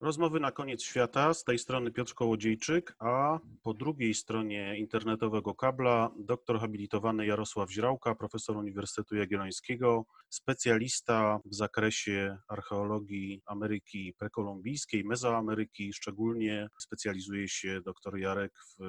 [0.00, 1.34] Rozmowy na koniec świata.
[1.34, 8.14] Z tej strony Piotr Kołodziejczyk, a po drugiej stronie internetowego kabla doktor habilitowany Jarosław Źrałka,
[8.14, 15.92] profesor Uniwersytetu Jagiellońskiego, specjalista w zakresie archeologii Ameryki prekolumbijskiej, Mezoameryki.
[15.92, 18.84] Szczególnie specjalizuje się doktor Jarek w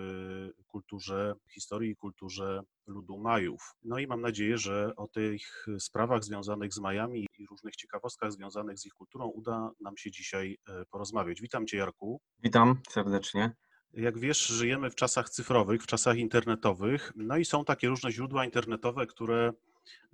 [0.68, 3.76] kulturze, historii i kulturze ludu Majów.
[3.84, 8.80] No i mam nadzieję, że o tych sprawach związanych z Majami i różnych ciekawostkach związanych
[8.80, 11.42] z ich kulturą uda nam się dzisiaj e, porozmawiać.
[11.42, 12.22] Witam Cię, Jarku.
[12.44, 13.56] Witam serdecznie.
[13.94, 18.46] Jak wiesz, żyjemy w czasach cyfrowych, w czasach internetowych, no i są takie różne źródła
[18.46, 19.54] internetowe, które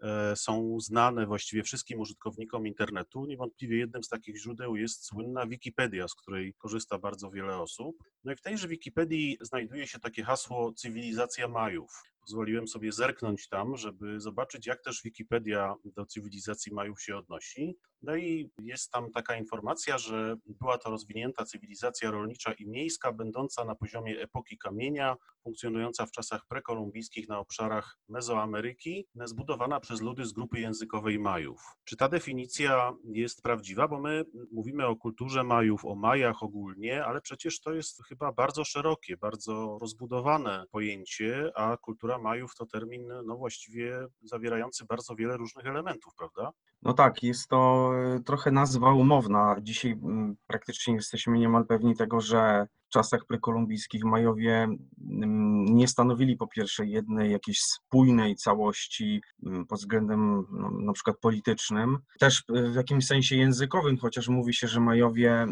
[0.02, 3.26] e, są znane właściwie wszystkim użytkownikom internetu.
[3.26, 7.98] Niewątpliwie jednym z takich źródeł jest słynna Wikipedia, z której korzysta bardzo wiele osób.
[8.24, 13.77] No i w tejże Wikipedii znajduje się takie hasło cywilizacja Majów pozwoliłem sobie zerknąć tam,
[13.77, 17.77] żeby zobaczyć, jak też Wikipedia do cywilizacji Majów się odnosi.
[18.02, 23.66] No i jest tam taka informacja, że była to rozwinięta cywilizacja rolnicza i miejska, będąca
[23.66, 30.34] na poziomie epoki kamienia, funkcjonująca w czasach prekolumbijskich na obszarach Mezoameryki, zbudowana przez ludy z
[30.34, 31.62] grupy językowej Majów.
[31.84, 33.88] Czy ta definicja jest prawdziwa?
[33.88, 38.66] Bo my mówimy o kulturze Majów, o Majach ogólnie, ale przecież to jest chyba bardzo
[38.66, 45.66] szerokie, bardzo rozbudowane pojęcie, a kultura Majów to termin no właściwie zawierający bardzo wiele różnych
[45.66, 46.52] elementów, prawda?
[46.82, 49.55] No tak, jest to e, trochę nazwa umowna.
[49.62, 54.68] Dzisiaj mm, praktycznie jesteśmy niemal pewni tego, że w czasach prekolumbijskich Majowie
[55.12, 61.18] mm, nie stanowili po pierwsze jednej jakiejś spójnej całości mm, pod względem no, na przykład
[61.18, 65.47] politycznym, też w jakimś sensie językowym, chociaż mówi się, że Majowie e,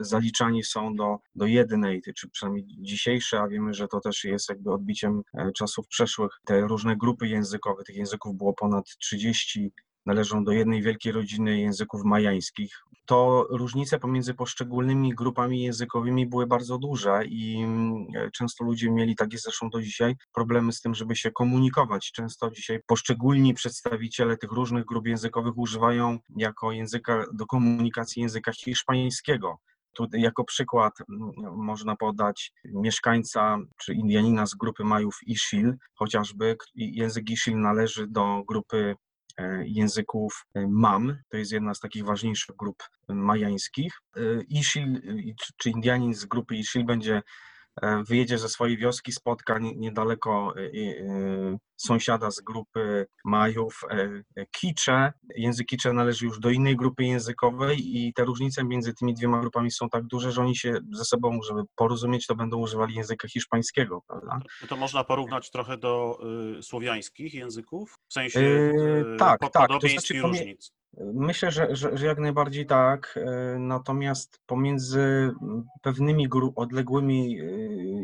[0.00, 4.72] zaliczani są do, do jednej, czy przynajmniej dzisiejsze, a wiemy, że to też jest jakby
[4.72, 6.40] odbiciem e, czasów przeszłych.
[6.44, 9.72] Te różne grupy językowe, tych języków było ponad 30
[10.06, 12.82] należą do jednej wielkiej rodziny języków majańskich.
[13.06, 19.32] To różnice pomiędzy poszczególnymi grupami językowymi były bardzo duże i mm, często ludzie mieli, tak
[19.32, 22.12] jest zresztą do dzisiaj, problemy z tym, żeby się komunikować.
[22.12, 29.58] Często dzisiaj poszczególni przedstawiciele tych różnych grup językowych używają jako języka do komunikacji języka hiszpańskiego.
[29.92, 37.30] Tu jako przykład mm, można podać mieszkańca czy Indianina z grupy Majów Ishil, chociażby język
[37.30, 38.94] Ishil należy do grupy
[39.64, 43.92] języków e, Mam, to jest jedna z takich ważniejszych grup majańskich.
[44.16, 45.00] E, Ishil,
[45.56, 47.22] czy Indianin z grupy Ishil będzie E,
[48.08, 53.80] wyjedzie ze swojej wioski, spotka niedaleko e, e, sąsiada z grupy Majów
[54.50, 55.12] Kicze.
[55.36, 59.70] Język Kicze należy już do innej grupy językowej i te różnice między tymi dwiema grupami
[59.70, 64.02] są tak duże, że oni się ze sobą, żeby porozumieć, to będą używali języka hiszpańskiego,
[64.06, 64.40] prawda?
[64.68, 66.18] To można porównać trochę do
[66.58, 67.94] y, słowiańskich języków?
[68.08, 70.72] W sensie y, tak, tak, to znaczy, i różnic?
[71.00, 73.18] Myślę, że, że, że, jak najbardziej tak.
[73.18, 75.30] E, natomiast pomiędzy
[75.82, 77.44] pewnymi odległymi e,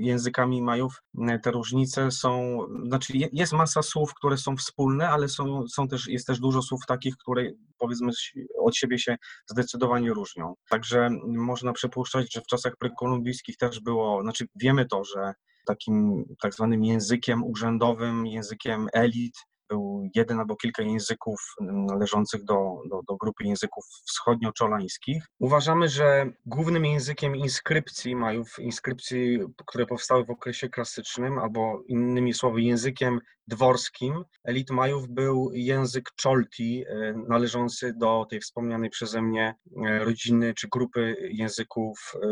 [0.00, 5.68] językami Majów e, te różnice są, znaczy jest masa słów, które są wspólne, ale są,
[5.68, 8.12] są też, jest też dużo słów takich, które powiedzmy
[8.58, 9.16] od siebie się
[9.50, 10.54] zdecydowanie różnią.
[10.68, 15.32] Także można przypuszczać, że w czasach prekolumbijskich też było, znaczy wiemy to, że
[15.66, 19.34] takim tak zwanym językiem urzędowym, językiem elit
[19.68, 25.22] był jeden albo kilka języków należących do, do, do grupy języków wschodnio-czolańskich.
[25.38, 32.62] Uważamy, że głównym językiem inskrypcji Majów, inskrypcji, które powstały w okresie klasycznym, albo innymi słowy
[32.62, 39.54] językiem dworskim elit Majów był język Cholti, e, należący do tej wspomnianej przeze mnie
[39.86, 42.28] e, rodziny czy grupy języków e,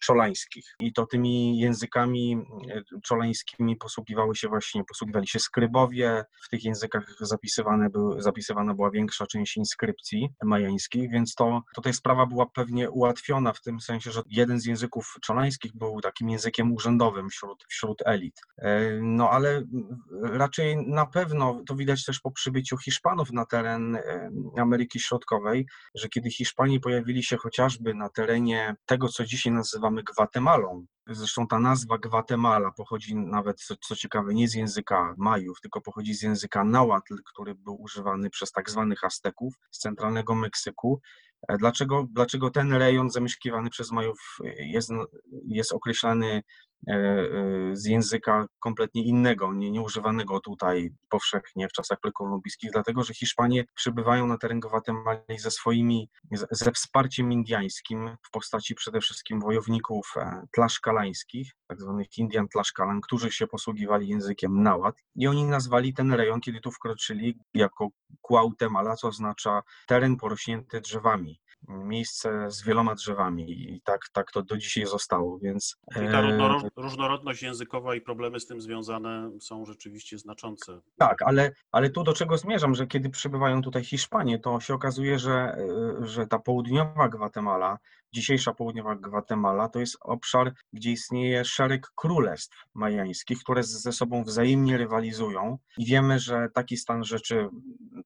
[0.00, 0.64] czolańskich.
[0.80, 2.38] I to tymi językami
[3.04, 6.24] czolańskimi posługiwały się właśnie, posługiwali się skrybowie.
[6.44, 12.26] W tych językach zapisywane były, zapisywana była większa część inskrypcji majańskich, więc to tutaj sprawa
[12.26, 17.30] była pewnie ułatwiona w tym sensie, że jeden z języków czolańskich był takim językiem urzędowym
[17.30, 18.40] wśród, wśród elit.
[19.00, 19.62] No ale
[20.22, 23.98] raczej raczej na pewno, to widać też po przybyciu Hiszpanów na teren
[24.56, 30.86] Ameryki Środkowej, że kiedy Hiszpanie pojawili się chociażby na terenie tego, co dzisiaj nazywamy Gwatemalą,
[31.12, 36.14] Zresztą ta nazwa Gwatemala pochodzi nawet, co, co, ciekawe, nie z języka Majów, tylko pochodzi
[36.14, 41.00] z języka Nahuatl, który był używany przez tak zwanych Azteków z centralnego Meksyku.
[41.48, 44.90] E, dlaczego, dlaczego ten rejon zamieszkiwany przez Majów jest,
[45.46, 46.42] jest określany E, e,
[47.72, 54.26] z języka kompletnie innego, nie, nieużywanego tutaj powszechnie w czasach prekolumbijskich, dlatego że Hiszpanie przybywają
[54.26, 56.10] na teren Gwatemali ze swoimi,
[56.50, 63.32] ze wsparciem indiańskim w postaci przede wszystkim wojowników e, tlaszkalańskich, tak zwanych Indian Tlaszkalan, którzy
[63.32, 67.88] się posługiwali językiem Nahuatl i oni nazwali ten rejon, kiedy tu wkroczyli, jako
[68.28, 71.40] Guatemala, co oznacza teren porośnięty drzewami.
[71.68, 75.76] Miejsce z wieloma drzewami i tak, tak to do dzisiaj zostało, więc...
[75.90, 76.22] I ta
[76.76, 80.80] różnorodność językowa i problemy z tym związane są rzeczywiście znaczące.
[80.98, 85.18] Tak, ale, ale tu do czego zmierzam, że kiedy przybywają tutaj Hiszpanie, to się okazuje,
[85.18, 85.56] że,
[86.00, 87.78] że ta południowa Gwatemala
[88.12, 94.76] dzisiejsza południowa Gwatemala to jest obszar, gdzie istnieje szereg królestw majańskich, które ze sobą wzajemnie
[94.76, 95.58] rywalizują.
[95.78, 97.48] I wiemy, że taki stan rzeczy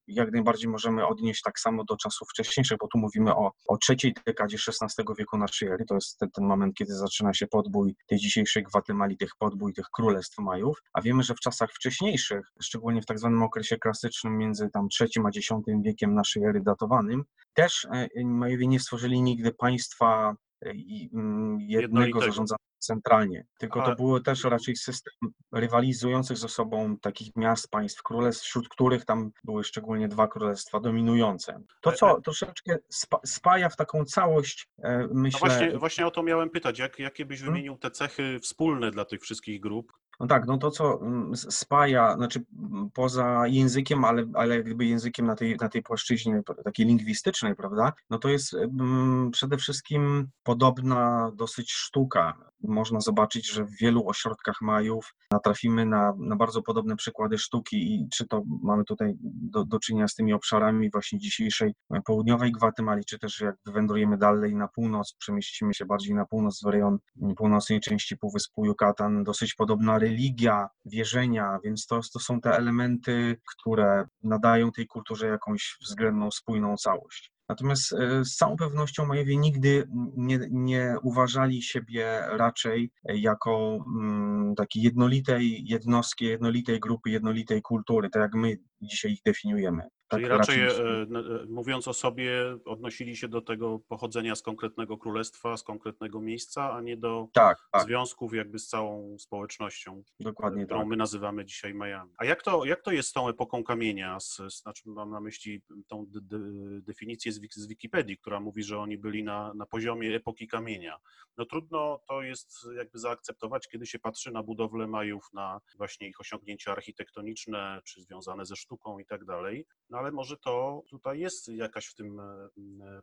[0.06, 4.14] jak najbardziej możemy odnieść tak samo do czasów wcześniejszych, bo tu mówimy o, o trzeciej
[4.26, 8.18] dekadzie XVI wieku naszej ery, to jest ten, ten moment, kiedy zaczyna się podbój tej
[8.18, 13.06] dzisiejszej Gwatemali, tych podbój tych królestw Majów, a wiemy, że w czasach wcześniejszych, szczególnie w
[13.06, 15.48] tak zwanym okresie klasycznym między tam trzecim a X
[15.84, 17.24] wiekiem naszej ery datowanym,
[17.54, 19.52] też e, Majowie nie stworzyli nigdy
[19.94, 20.35] państwa
[20.67, 20.73] e,
[21.14, 25.12] mm, jednego zarządzanego centralnie, tylko to było też raczej system
[25.52, 31.62] rywalizujących ze sobą takich miast, państw, królestw, wśród których tam były szczególnie dwa królestwa dominujące.
[31.81, 32.76] To, co troszeczkę
[33.25, 35.41] spaja w taką całość, e, myślę...
[35.43, 37.55] No właśnie, właśnie o to miałem pytać, jak, jakie byś hmm?
[37.55, 39.93] wymienił te cechy wspólne dla tych wszystkich grup?
[40.20, 45.26] No tak, no to co mm, spaja, znaczy mm, poza językiem, ale, ale gdyby językiem
[45.26, 51.31] na tej, na tej płaszczyźnie takiej lingwistycznej, prawda, no to jest mm, przede wszystkim podobna
[51.34, 52.38] dosyć sztuka.
[52.69, 58.08] Można zobaczyć, że w wielu ośrodkach Majów natrafimy na, na bardzo podobne przykłady sztuki i
[58.12, 61.75] czy to mamy tutaj do, do czynienia z tymi obszarami właśnie dzisiejszej
[62.05, 66.66] południowej Gwatemali, czy też jak wędrujemy dalej na północ, przemieścimy się bardziej na północ w
[66.66, 66.99] rejon
[67.37, 74.05] północnej części Półwyspu Yucatan, dosyć podobna religia, wierzenia, więc to, to są te elementy, które
[74.22, 77.33] nadają tej kulturze jakąś względną, spójną całość.
[77.49, 84.82] Natomiast e, z całą pewnością Majowie nigdy nie, nie uważali siebie raczej jako mm, takiej
[84.82, 89.82] jednolitej jednostki, jednolitej grupy, jednolitej kultury, tak jak my dzisiaj ich definiujemy.
[90.08, 94.43] Tak Czyli raczej, raczej e, e, mówiąc o sobie, odnosili się do tego pochodzenia z
[94.43, 97.82] konkretnego królestwa, z konkretnego miejsca, a nie do tak, tak.
[97.82, 100.88] związków jakby z całą społecznością, Dokładnie którą tak.
[100.88, 102.12] my nazywamy dzisiaj Miami.
[102.19, 104.20] A jak to, jak to jest z tą epoką kamienia?
[104.20, 106.38] Z, znaczy mam na myśli tą de, de,
[106.81, 110.96] definicję z, z Wikipedii, która mówi, że oni byli na, na poziomie epoki kamienia.
[111.36, 116.20] No trudno to jest jakby zaakceptować, kiedy się patrzy na budowlę Majów, na właśnie ich
[116.20, 119.66] osiągnięcia architektoniczne, czy związane ze sztuką i tak dalej.
[119.90, 122.48] No ale może to tutaj jest jakaś w tym e,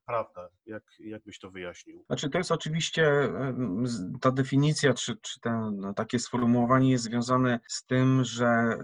[0.05, 0.49] prawda.
[0.65, 2.03] Jak, jak byś to wyjaśnił?
[2.07, 3.29] Znaczy to jest oczywiście
[4.21, 8.77] ta definicja, czy, czy ten, no, takie sformułowanie jest związane z tym, że e,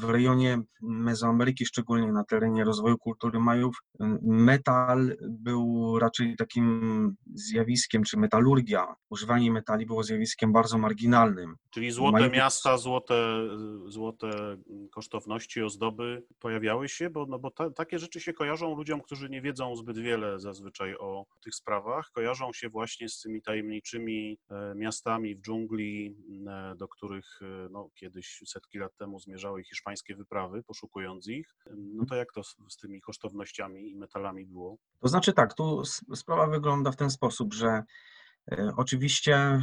[0.00, 3.76] w rejonie Mezoameryki, szczególnie na terenie rozwoju kultury Majów,
[4.68, 11.56] metal był raczej takim zjawiskiem, czy metalurgia, używanie metali było zjawiskiem bardzo marginalnym.
[11.70, 13.48] Czyli złote miasta, złote,
[13.86, 14.56] złote
[14.90, 19.42] kosztowności, ozdoby pojawiały się, bo no bo ta, takie rzeczy się kojarzą ludziom, którzy nie
[19.42, 22.10] wiedzą zbyt wiele zazwyczaj o tych sprawach.
[22.12, 26.16] Kojarzą się właśnie z tymi tajemniczymi e, miastami w dżungli,
[26.46, 31.54] e, do których e, no, kiedyś setki lat temu zmierzały hiszpańskie wyprawy, poszukując ich.
[31.76, 34.57] No to jak to z, z tymi kosztownościami i metalami było?
[35.00, 35.82] To znaczy tak, tu
[36.14, 37.82] sprawa wygląda w ten sposób, że
[38.76, 39.62] oczywiście e,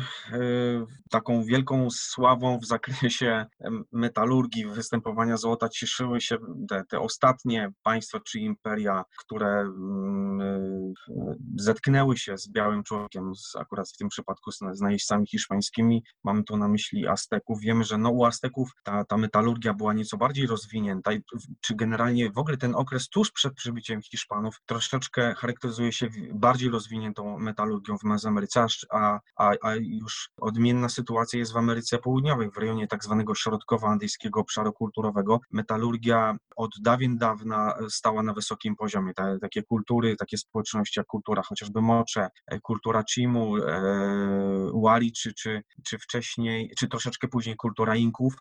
[1.09, 3.45] taką wielką sławą w zakresie
[3.91, 6.37] metalurgii, występowania złota cieszyły się
[6.69, 13.55] te, te ostatnie państwa czy imperia, które mm, e, zetknęły się z białym człowiekiem, z,
[13.55, 16.03] akurat w tym przypadku z, z najeźdźcami hiszpańskimi.
[16.24, 17.60] Mamy tu na myśli Azteków.
[17.62, 21.12] Wiemy, że no, u Azteków ta, ta metalurgia była nieco bardziej rozwinięta,
[21.62, 27.39] czy generalnie w ogóle ten okres tuż przed przybyciem Hiszpanów troszeczkę charakteryzuje się bardziej rozwiniętą
[27.39, 32.88] metalurgią w Mezoameryce, a, a, a już odmienna sytuacja jest w Ameryce Południowej, w rejonie
[32.88, 35.39] tak zwanego środkowoandyjskiego obszaru kulturowego.
[35.51, 39.13] Metalurgia od dawien dawna stała na wysokim poziomie.
[39.13, 45.34] Te, takie kultury, takie społeczności jak kultura chociażby Mocze, e, kultura Chimu, e, Wali, czy,
[45.34, 48.34] czy, czy wcześniej, czy troszeczkę później kultura Inków,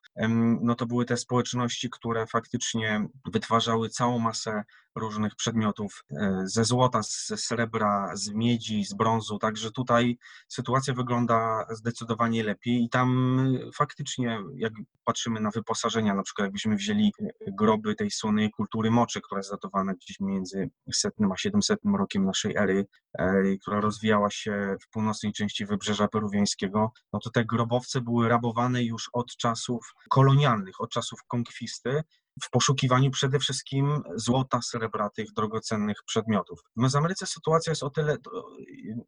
[0.61, 4.63] no to były te społeczności, które faktycznie wytwarzały całą masę
[4.97, 11.67] różnych przedmiotów e, ze złota, ze srebra, z miedzi, z brązu, także tutaj sytuacja wygląda
[11.71, 13.39] zdecydowanie lepiej i tam
[13.75, 14.73] faktycznie, jak
[15.05, 17.13] patrzymy na wyposażenia, na przykład jakbyśmy wzięli
[17.47, 22.57] groby tej słonej kultury moczy, która jest datowana gdzieś między setnym a 700 rokiem naszej
[22.57, 22.87] ery,
[23.19, 28.85] e, która rozwijała się w północnej części wybrzeża peruwiańskiego, no to te grobowce były rabowane
[28.85, 32.03] już od czasów kolonialnych, od czasów konkwisty,
[32.43, 36.61] w poszukiwaniu przede wszystkim złota, srebra, tych drogocennych przedmiotów.
[36.77, 38.17] W Mezoameryce sytuacja jest o tyle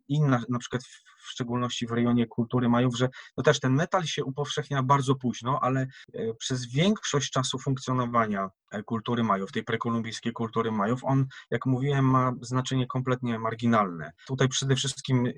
[0.09, 0.83] inna, na przykład
[1.19, 5.59] w szczególności w rejonie kultury Majów, że no też ten metal się upowszechnia bardzo późno,
[5.63, 11.67] ale e, przez większość czasu funkcjonowania e, kultury Majów, tej prekolumbijskiej kultury Majów, on, jak
[11.67, 14.13] mówiłem, ma znaczenie kompletnie marginalne.
[14.27, 15.33] Tutaj przede wszystkim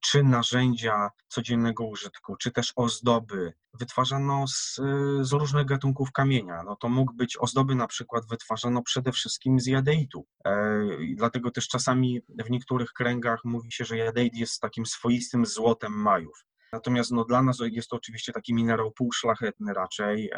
[0.00, 4.80] czy narzędzia codziennego użytku, czy też ozdoby wytwarzano z,
[5.20, 6.62] z, różnych gatunków kamienia.
[6.62, 10.26] No to mógł być ozdoby na przykład wytwarzano przede wszystkim z jadeitu.
[10.46, 10.80] E,
[11.16, 16.44] dlatego też czasami w niektórych kręgach mówi się, że jadeit jest takim swoistym złotem Majów.
[16.74, 20.30] Natomiast no, dla nas jest to oczywiście taki minerał półszlachetny raczej.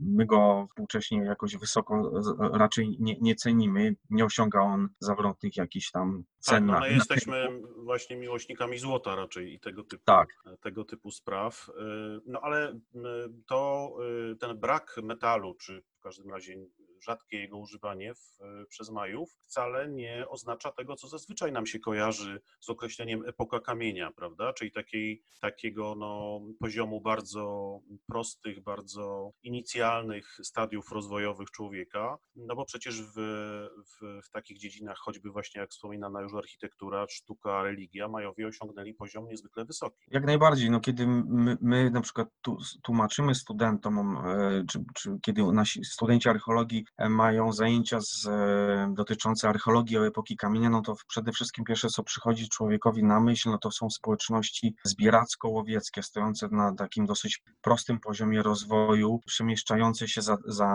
[0.00, 2.12] My go współcześnie jakoś wysoko
[2.52, 3.96] raczej nie, nie cenimy.
[4.10, 6.68] Nie osiąga on zawrotnych jakichś tam cen.
[6.68, 10.28] Tak, no my jesteśmy właśnie miłośnikami złota raczej i tego typu, tak.
[10.60, 11.68] tego typu spraw.
[11.68, 11.72] Y,
[12.26, 12.78] no ale y,
[13.46, 13.90] to
[14.32, 16.56] y, ten brak metalu, czy w każdym razie
[17.02, 18.38] rzadkie jego używanie w,
[18.68, 24.10] przez Majów wcale nie oznacza tego, co zazwyczaj nam się kojarzy z określeniem epoka kamienia,
[24.16, 24.52] prawda?
[24.52, 33.02] Czyli takiej, takiego no, poziomu bardzo prostych, bardzo inicjalnych stadiów rozwojowych człowieka, no bo przecież
[33.02, 38.94] w, w, w takich dziedzinach, choćby właśnie jak wspominana już architektura, sztuka, religia, Majowie osiągnęli
[38.94, 39.96] poziom niezwykle wysoki.
[40.10, 45.42] Jak najbardziej, no kiedy my, my na przykład tu, tłumaczymy studentom, e, czy, czy kiedy
[45.52, 51.32] nasi studenci archeologii mają zajęcia z, e, dotyczące archeologii o epoki kamienia, no to przede
[51.32, 57.06] wszystkim pierwsze, co przychodzi człowiekowi na myśl, no to są społeczności zbieracko-łowieckie, stojące na takim
[57.06, 60.68] dosyć prostym poziomie rozwoju, przemieszczające się za, za,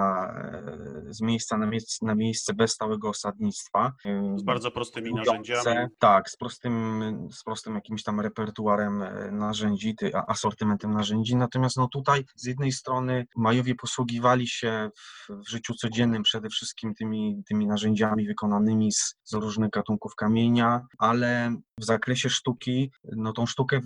[1.08, 3.94] e, z miejsca na, miejsce, na miejsce bez stałego osadnictwa.
[4.36, 5.88] Z bardzo prostymi narzędziami.
[6.00, 9.96] Tak, z prostym, z prostym jakimś tam repertuarem e, narzędzi,
[10.28, 11.36] asortymentem narzędzi.
[11.36, 16.94] Natomiast no tutaj z jednej strony Majowie posługiwali się w, w życiu codziennym przede wszystkim
[16.96, 23.46] tymi, tymi narzędziami wykonanymi z, z różnych gatunków kamienia, ale w zakresie sztuki, no tą
[23.46, 23.80] sztukę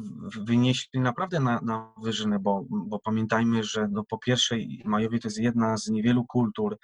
[0.45, 5.39] wynieśli naprawdę na, na wyżynę, bo, bo pamiętajmy, że no po pierwsze Majowie to jest
[5.39, 6.77] jedna z niewielu kultur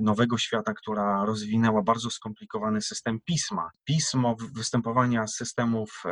[0.00, 3.70] nowego świata, która rozwinęła bardzo skomplikowany system pisma.
[3.84, 6.02] Pismo, występowania systemów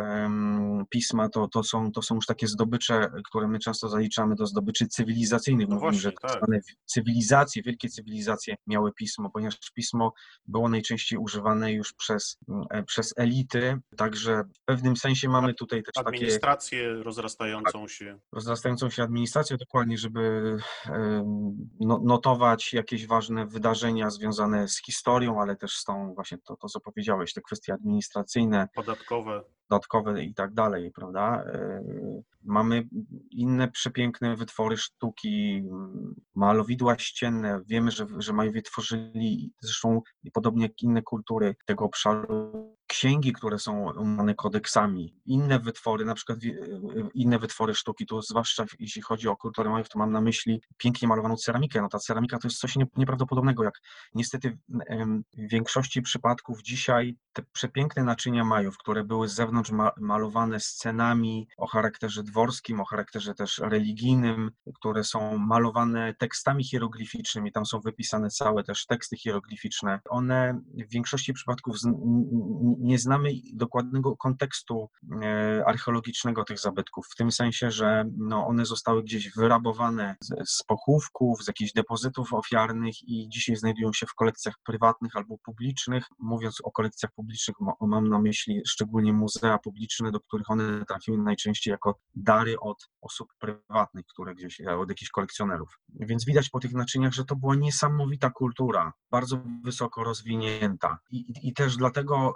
[0.90, 4.88] pisma to, to, są, to są już takie zdobycze, które my często zaliczamy do zdobyczy
[4.88, 5.68] cywilizacyjnych.
[5.68, 6.40] No Mówimy, właśnie, że tak.
[6.84, 10.12] cywilizacje, wielkie cywilizacje miały pismo, ponieważ pismo
[10.46, 12.38] było najczęściej używane już przez,
[12.70, 16.08] e, przez elity, także w pewnym sensie mamy tutaj też takie...
[16.08, 18.18] Administrację rozrastającą tak, się.
[18.32, 20.56] Rozrastającą się administrację, dokładnie, żeby
[21.80, 23.14] no, notować jakieś ważne
[23.46, 27.72] wydarzenia związane z historią, ale też z tą właśnie to, to co powiedziałeś, te kwestie
[27.72, 28.68] administracyjne.
[28.74, 29.42] Podatkowe.
[29.68, 31.44] Podatkowe i tak dalej, prawda?
[31.46, 31.82] E,
[32.44, 32.88] mamy
[33.30, 35.64] inne przepiękne wytwory sztuki,
[36.34, 37.60] malowidła ścienne.
[37.66, 40.02] Wiemy, że, że Majowie tworzyli, zresztą
[40.32, 46.38] podobnie jak inne kultury tego obszaru, księgi, które są umane kodeksami, inne wytwory, na przykład
[47.14, 51.08] inne wytwory sztuki, tu zwłaszcza jeśli chodzi o kulturę Majów, to mam na myśli pięknie
[51.08, 51.82] malowaną ceramikę.
[51.82, 53.80] No ta ceramika to jest coś nieprawdopodobnego, jak
[54.14, 54.58] niestety
[55.36, 59.53] w większości przypadków dzisiaj te przepiękne naczynia Majów, które były z zewnątrz
[60.00, 67.66] malowane scenami o charakterze dworskim, o charakterze też religijnym, które są malowane tekstami hieroglificznymi, tam
[67.66, 70.00] są wypisane całe też teksty hieroglificzne.
[70.08, 71.76] One w większości przypadków
[72.78, 74.88] nie znamy dokładnego kontekstu
[75.22, 80.62] e, archeologicznego tych zabytków, w tym sensie, że no, one zostały gdzieś wyrabowane z, z
[80.62, 86.06] pochówków, z jakichś depozytów ofiarnych i dzisiaj znajdują się w kolekcjach prywatnych albo publicznych.
[86.18, 91.72] Mówiąc o kolekcjach publicznych, mam na myśli szczególnie muzea publiczne, do których one trafiły najczęściej
[91.72, 95.78] jako dary od osób prywatnych, które gdzieś, e, od jakichś kolekcjonerów.
[95.88, 100.98] Więc widać po tych naczyniach, że to była niesamowita kultura, bardzo wysoko rozwinięta.
[101.10, 102.34] I, i też dlatego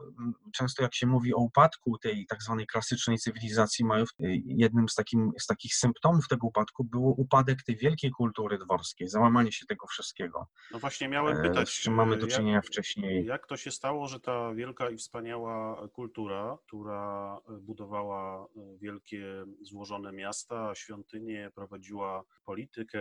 [0.52, 4.94] często jak się mówi o upadku tej tak zwanej klasycznej cywilizacji Majów, y, jednym z,
[4.94, 9.86] takim, z takich symptomów tego upadku było upadek tej wielkiej kultury dworskiej, załamanie się tego
[9.86, 10.46] wszystkiego.
[10.72, 13.26] No właśnie miałem e, pytać, z czym mamy do czynienia jak, wcześniej.
[13.26, 16.97] Jak to się stało, że ta wielka i wspaniała kultura, która
[17.60, 23.00] budowała e, wielkie, złożone miasta, świątynie, prowadziła politykę,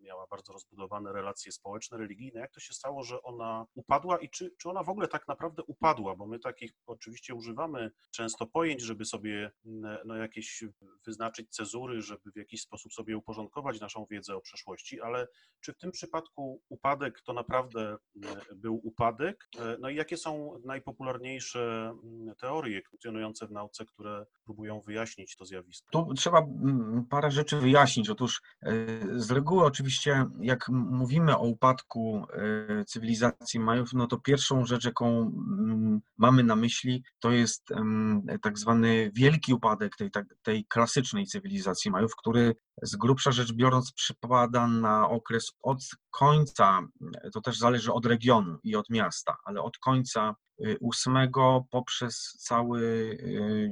[0.00, 4.54] miała bardzo rozbudowane relacje społeczne, religijne, jak to się stało, że ona upadła i czy,
[4.58, 9.04] czy ona w ogóle tak naprawdę upadła, bo my takich oczywiście używamy często pojęć, żeby
[9.04, 9.50] sobie
[10.04, 10.64] no, jakieś
[11.06, 15.28] wyznaczyć cezury, żeby w jakiś sposób sobie uporządkować naszą wiedzę o przeszłości, ale
[15.60, 17.96] czy w tym przypadku upadek to naprawdę
[18.56, 19.48] był upadek?
[19.80, 21.94] No i jakie są najpopularniejsze
[22.40, 25.86] teorie funkcjonujące w nauce, które próbują wyjaśnić to zjawisko?
[25.90, 26.46] Tu trzeba
[27.10, 28.10] parę rzeczy wyjaśnić.
[28.10, 28.42] Otóż
[29.16, 32.26] z reguły oczywiście jak mówimy o upadku
[32.86, 35.32] cywilizacji Majów, no to pierwszą rzecz, jaką
[36.18, 37.68] mamy na myśli, to jest
[38.42, 43.92] tak zwany wielki upadek tej, tak, tej klasycznej cywilizacji Majów, który z grubsza rzecz biorąc
[43.92, 45.78] przypada na okres od
[46.10, 46.80] końca,
[47.32, 51.30] to też zależy od regionu i od miasta, ale od końca VIII
[51.70, 53.16] poprzez cały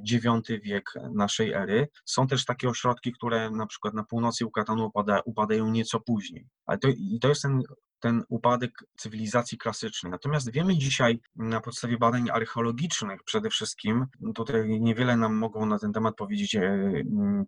[0.05, 1.89] IX wiek naszej ery.
[2.05, 6.49] Są też takie ośrodki, które na przykład na północy Ukatanu upadają, upadają nieco później.
[6.67, 7.63] Ale to, i to jest ten
[8.01, 10.13] ten upadek cywilizacji klasycznej.
[10.13, 15.93] Natomiast wiemy dzisiaj na podstawie badań archeologicznych przede wszystkim, tutaj niewiele nam mogą na ten
[15.93, 16.93] temat powiedzieć e,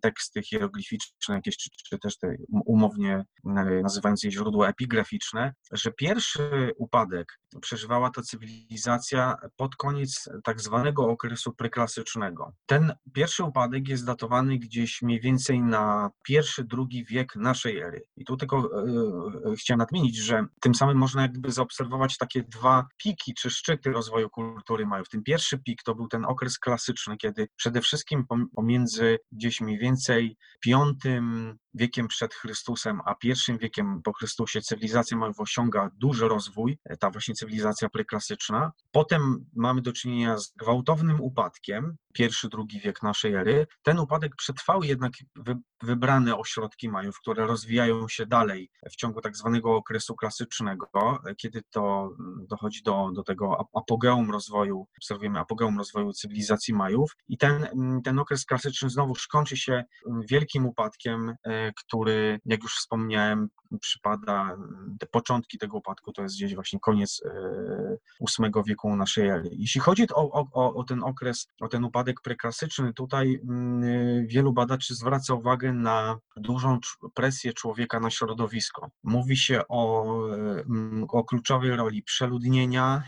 [0.01, 6.71] teksty hieroglificzne jakieś, czy, czy też te umownie e, nazywając je źródła epigraficzne, że pierwszy
[6.77, 12.53] upadek przeżywała ta cywilizacja pod koniec tak zwanego okresu preklasycznego.
[12.65, 18.03] Ten pierwszy upadek jest datowany gdzieś mniej więcej na pierwszy, drugi wiek naszej ery.
[18.17, 18.69] I tu tylko
[19.51, 24.29] e, chciałem nadmienić, że tym samym można jakby zaobserwować takie dwa piki czy szczyty rozwoju
[24.29, 25.09] kultury Majów.
[25.09, 30.37] Ten pierwszy pik to był ten okres klasyczny, kiedy przede wszystkim pomiędzy gdzieś mniej więcej
[30.59, 37.09] piątym wiekiem przed Chrystusem, a pierwszym wiekiem po Chrystusie cywilizacja Majów osiąga duży rozwój, ta
[37.09, 38.71] właśnie cywilizacja preklasyczna.
[38.91, 43.67] Potem mamy do czynienia z gwałtownym upadkiem, pierwszy, drugi wiek naszej ery.
[43.83, 45.13] Ten upadek przetrwał jednak
[45.83, 52.09] wybrane ośrodki Majów, które rozwijają się dalej w ciągu tak zwanego okresu klasycznego, kiedy to
[52.49, 57.67] dochodzi do, do tego apogeum rozwoju, obserwujemy apogeum rozwoju cywilizacji Majów i ten,
[58.03, 59.83] ten okres klasyczny znowu kończy się
[60.29, 64.57] wielkim upadkiem, e, który, jak już wspomniałem, przypada,
[64.99, 67.21] te początki tego upadku to jest gdzieś właśnie koniec
[68.39, 69.49] VIII e, wieku naszej ery.
[69.51, 74.95] Jeśli chodzi o, o, o ten okres, o ten upadek preklasyczny, tutaj mm, wielu badaczy
[74.95, 76.79] zwraca uwagę na dużą
[77.13, 78.89] presję człowieka na środowisko.
[79.03, 80.05] Mówi się o,
[80.35, 83.03] mm, o kluczowej roli przeludnienia,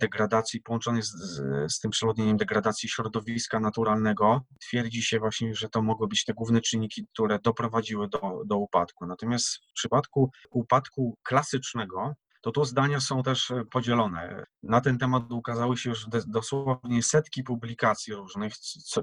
[0.00, 4.40] degradacji połączonej z, z, z tym przeludnieniem degradacji środowiska naturalnego.
[4.60, 9.06] Twierdzi się właśnie, że to mogły być te główne czynniki, które doprowadziły do, do upadku.
[9.06, 12.14] Natomiast w przypadku upadku klasycznego,
[12.46, 14.44] to tu zdania są też e, podzielone.
[14.62, 18.52] Na ten temat ukazały się już dosłownie setki publikacji różnych.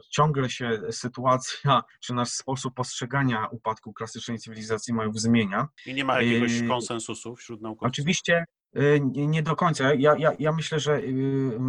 [0.10, 5.68] Ciągle się sytuacja, czy nasz sposób postrzegania upadku klasycznej cywilizacji mają zmienia.
[5.86, 7.88] I nie ma jakiegoś e, konsensusu wśród naukowców?
[7.88, 8.46] Oczywiście
[8.78, 9.94] Y, nie do końca.
[9.94, 11.02] Ja, ja, ja myślę, że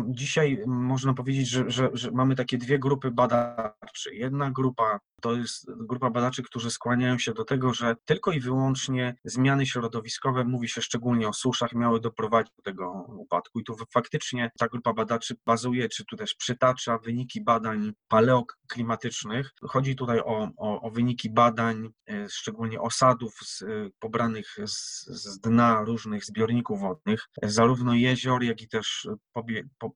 [0.09, 4.14] dzisiaj można powiedzieć, że, że, że mamy takie dwie grupy badaczy.
[4.14, 9.14] Jedna grupa to jest grupa badaczy, którzy skłaniają się do tego, że tylko i wyłącznie
[9.24, 13.60] zmiany środowiskowe, mówi się szczególnie o suszach, miały doprowadzić do tego upadku.
[13.60, 19.50] I tu faktycznie ta grupa badaczy bazuje, czy tu też przytacza wyniki badań paleoklimatycznych.
[19.62, 23.64] Chodzi tutaj o, o, o wyniki badań, y, szczególnie osadów z,
[23.98, 29.08] pobranych z, z dna różnych zbiorników wodnych zarówno jezior, jak i też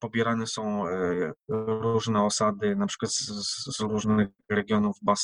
[0.00, 3.26] pobierane są e, różne osady, na przykład z,
[3.76, 5.17] z różnych regionów basenu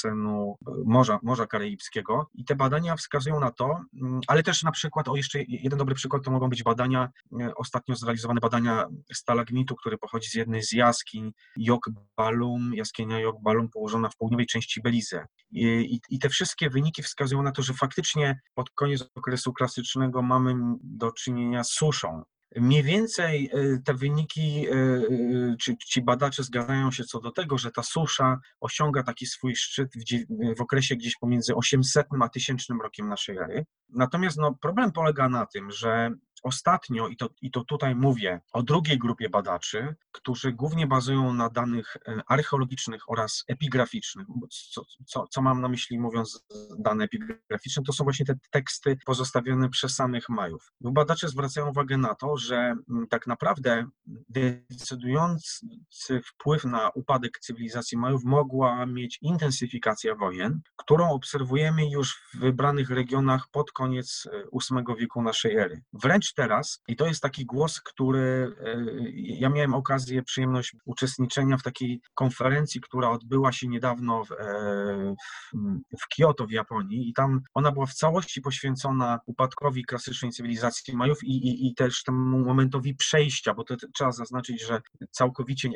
[0.84, 2.30] Morza, Morza Karaibskiego.
[2.34, 5.94] I te badania wskazują na to, mm, ale też na przykład, o jeszcze jeden dobry
[5.94, 7.08] przykład, to mogą być badania,
[7.40, 13.36] e, ostatnio zrealizowane badania stalagmitu, który pochodzi z jednej z jaskiń Jok Balum, jaskinia Jok
[13.42, 15.26] Balum położona w południowej części Belize.
[15.50, 20.54] I, I te wszystkie wyniki wskazują na to, że faktycznie pod koniec okresu klasycznego mamy
[20.82, 22.22] do czynienia z suszą.
[22.56, 27.58] Mniej więcej e, te wyniki, e, e, czy ci badacze zgadzają się co do tego,
[27.58, 32.66] że ta susza osiąga taki swój szczyt w, w okresie gdzieś pomiędzy 800 a 1000
[32.82, 33.64] rokiem naszej ery.
[33.88, 36.10] Natomiast no, problem polega na tym, że
[36.44, 41.50] ostatnio, i to, i to tutaj mówię o drugiej grupie badaczy, którzy głównie bazują na
[41.50, 44.26] danych e, archeologicznych oraz epigraficznych.
[44.72, 46.44] Co, co, co mam na myśli mówiąc
[46.78, 50.72] dane epigraficzne, to są właśnie te teksty pozostawione przez samych Majów.
[50.80, 53.86] Badacze zwracają uwagę na to, że mm, tak naprawdę
[54.28, 62.90] decydujący wpływ na upadek cywilizacji Majów mogła mieć intensyfikacja wojen, którą obserwujemy już w wybranych
[62.90, 65.82] regionach pod koniec VIII e, wieku naszej ery.
[65.92, 68.52] Wręcz teraz i to jest taki głos, który
[69.14, 74.28] ja miałem okazję, przyjemność uczestniczenia w takiej konferencji, która odbyła się niedawno w,
[76.02, 81.24] w Kyoto w Japonii i tam ona była w całości poświęcona upadkowi klasycznej cywilizacji Majów
[81.24, 85.70] i, i, i też temu momentowi przejścia, bo to trzeba zaznaczyć, że całkowicie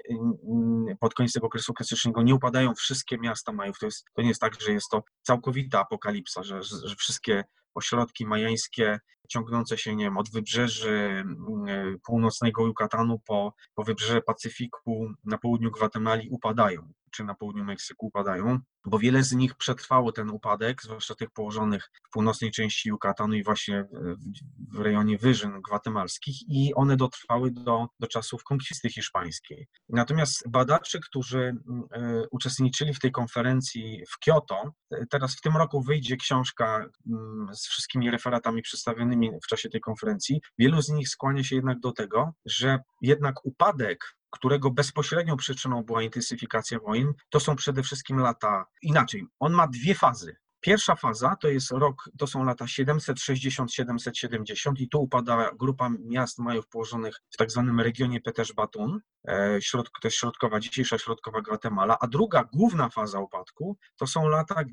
[1.00, 3.78] pod koniec tego okresu klasycznego nie upadają wszystkie miasta Majów.
[3.78, 7.44] To, jest, to nie jest tak, że jest to całkowita apokalipsa, że, że wszystkie
[7.78, 11.24] ośrodki majańskie ciągnące się nie wiem, od wybrzeży
[12.06, 18.58] północnego Yucatanu po, po wybrzeże Pacyfiku na południu Gwatemali upadają czy na południu Meksyku upadają,
[18.86, 23.44] bo wiele z nich przetrwało ten upadek, zwłaszcza tych położonych w północnej części Yucatanu i
[23.44, 29.66] właśnie w, w rejonie wyżyn gwatemalskich i one dotrwały do, do czasów konkwisty hiszpańskiej.
[29.88, 34.72] Natomiast badacze, którzy y, uczestniczyli w tej konferencji w Kyoto,
[35.10, 37.10] teraz w tym roku wyjdzie książka y,
[37.54, 41.92] z wszystkimi referatami przedstawionymi w czasie tej konferencji, wielu z nich skłania się jednak do
[41.92, 48.66] tego, że jednak upadek którego bezpośrednią przyczyną była intensyfikacja wojen, to są przede wszystkim lata
[48.82, 49.26] inaczej.
[49.38, 50.36] On ma dwie fazy.
[50.60, 56.68] Pierwsza faza to jest rok, to są lata 760-770 i tu upada grupa miast majów
[56.68, 62.06] położonych w tak zwanym regionie Petersbatun, e, środk, to jest środkowa, dzisiejsza środkowa Gwatemala, a
[62.06, 64.64] druga główna faza upadku to są lata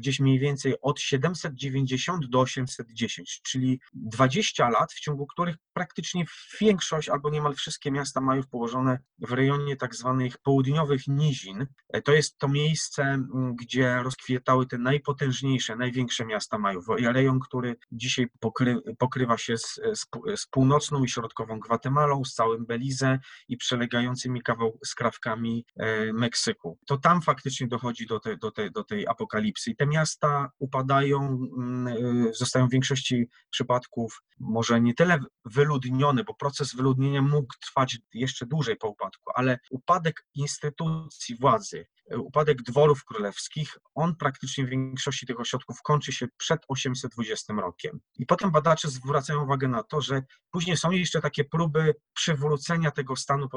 [0.00, 6.24] gdzieś mniej więcej od 790 do 810, czyli 20 lat, w ciągu których praktycznie
[6.60, 11.66] większość albo niemal wszystkie miasta majów położone w rejonie tak zwanych południowych nizin.
[11.92, 16.84] E, to jest to miejsce, gdzie rozkwietały te naj najpotężniejsze, największe miasta Majów.
[16.88, 22.66] Rejon, który dzisiaj pokry, pokrywa się z, z, z, północną i środkową Gwatemalą, z całym
[22.66, 26.78] Belize i przelegającymi kawał skrawkami e, Meksyku.
[26.86, 29.70] To tam faktycznie dochodzi do, te, do, te, do tej apokalipsy.
[29.70, 31.86] I te miasta upadają, mm,
[32.28, 38.46] e, zostają w większości przypadków może nie tyle wyludnione, bo proces wyludnienia mógł trwać jeszcze
[38.46, 45.40] dłużej po upadku, ale upadek instytucji władzy, upadek dworów królewskich, on praktycznie w większości tych
[45.40, 48.00] ośrodków kończy się przed 820 rokiem.
[48.18, 53.16] I potem badacze zwracają uwagę na to, że później są jeszcze takie próby przywrócenia tego
[53.16, 53.48] stanu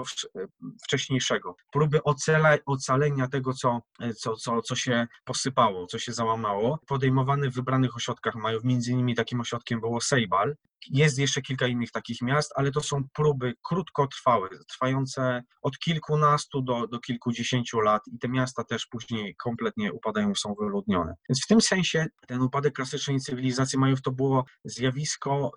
[0.83, 3.81] wcześniejszego, próby ocala, ocalenia tego, co,
[4.17, 9.15] co, co, co się posypało, co się załamało, podejmowane w wybranych ośrodkach mają, między innymi
[9.15, 10.55] takim ośrodkiem było Sejbal,
[10.89, 16.87] jest jeszcze kilka innych takich miast, ale to są próby krótkotrwałe, trwające od kilkunastu do,
[16.87, 21.13] do kilkudziesięciu lat i te miasta też później kompletnie upadają, są wyludnione.
[21.29, 25.51] Więc w tym sensie ten upadek klasycznej cywilizacji Majów to było zjawisko,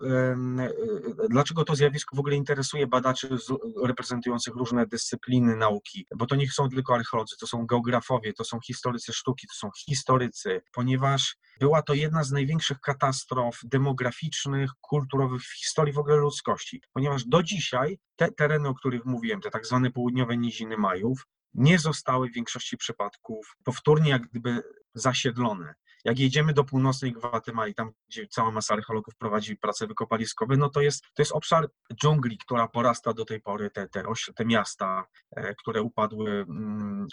[1.29, 3.29] dlaczego to zjawisko w ogóle interesuje badaczy
[3.83, 8.59] reprezentujących różne dyscypliny nauki, bo to nie są tylko archeolodzy, to są geografowie, to są
[8.59, 15.53] historycy sztuki, to są historycy, ponieważ była to jedna z największych katastrof demograficznych, kulturowych w
[15.59, 19.91] historii w ogóle ludzkości, ponieważ do dzisiaj te tereny, o których mówiłem, te tak zwane
[19.91, 25.73] południowe niziny Majów, nie zostały w większości przypadków powtórnie jak gdyby zasiedlone.
[26.05, 30.81] Jak jedziemy do północnej Gwatemali, tam gdzie cała masa archeologów prowadzi prace wykopaliskowe, no to
[30.81, 34.03] jest, to jest obszar dżungli, która porasta do tej pory te, te,
[34.35, 37.07] te miasta, e, które upadły mm,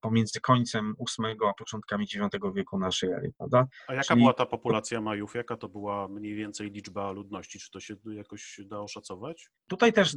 [0.00, 3.66] pomiędzy końcem VIII a początkami IX wieku naszej ery, prawda?
[3.88, 4.20] A jaka Czyli...
[4.20, 5.34] była ta populacja Majów?
[5.34, 7.58] Jaka to była mniej więcej liczba ludności?
[7.58, 9.50] Czy to się jakoś da oszacować?
[9.68, 10.16] Tutaj też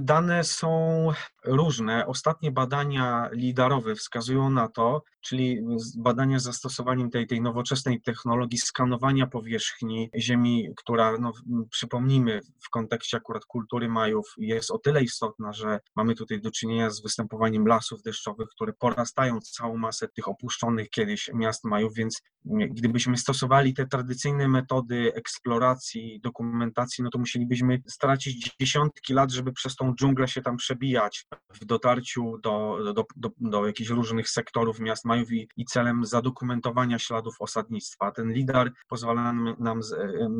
[0.00, 1.08] dane są
[1.44, 2.06] różne.
[2.06, 5.60] Ostatnie badania lidarowe wskazują na to, czyli
[5.98, 11.32] badania z zastosowaniem tej, tej nowoczesnej technologii skanowania powierzchni Ziemi, która, no,
[11.70, 16.90] przypomnijmy, w kontekście akurat kultury Majów jest o tyle istotna, że mamy tutaj do czynienia
[16.90, 22.22] z występowaniem lasów deszczowych, które porastają całą masę tych opuszczonych kiedyś miast Majów, więc
[22.70, 29.76] gdybyśmy stosowali te tradycyjne metody eksploracji, dokumentacji, no to musielibyśmy stracić dziesiątki lat, żeby przez
[29.76, 35.04] tą dżunglę się tam przebijać w dotarciu do, do, do, do jakichś różnych sektorów miast
[35.04, 35.15] Majów
[35.56, 38.10] i, celem zadokumentowania śladów osadnictwa.
[38.10, 39.80] Ten lidar pozwala nam, nam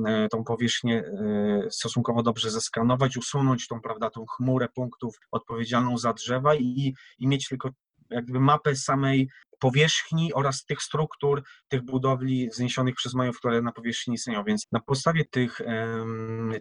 [0.06, 6.12] e, tą powierzchnię e, stosunkowo dobrze zeskanować, usunąć tą, prawda, tą chmurę punktów odpowiedzialną za
[6.12, 7.70] drzewa i, i mieć tylko
[8.10, 14.14] jakby mapę samej powierzchni oraz tych struktur, tych budowli wzniesionych przez Majów, które na powierzchni
[14.14, 14.44] istnieją.
[14.44, 15.60] Więc na podstawie tych,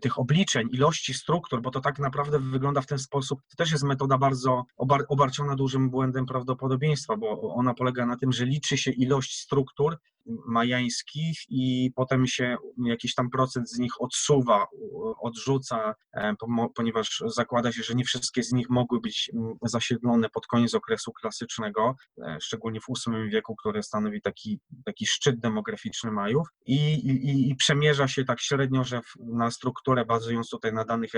[0.02, 3.84] tych obliczeń, ilości struktur, bo to tak naprawdę wygląda w ten sposób, to też jest
[3.84, 8.92] metoda bardzo obar obarczona dużym błędem prawdopodobieństwa, bo ona polega na tym, że liczy się
[8.92, 9.98] ilość struktur
[10.48, 14.68] majańskich i potem się jakiś tam procent z nich odsuwa,
[15.22, 16.36] odrzuca, e,
[16.76, 21.96] ponieważ zakłada się, że nie wszystkie z nich mogły być zasiedlone pod koniec okresu klasycznego,
[22.18, 27.56] e, szczególnie w VIII wieku, który stanowi taki, taki szczyt demograficzny Majów i, i, i
[27.56, 31.12] przemierza się tak średnio, że na strukturę, bazując tutaj na danych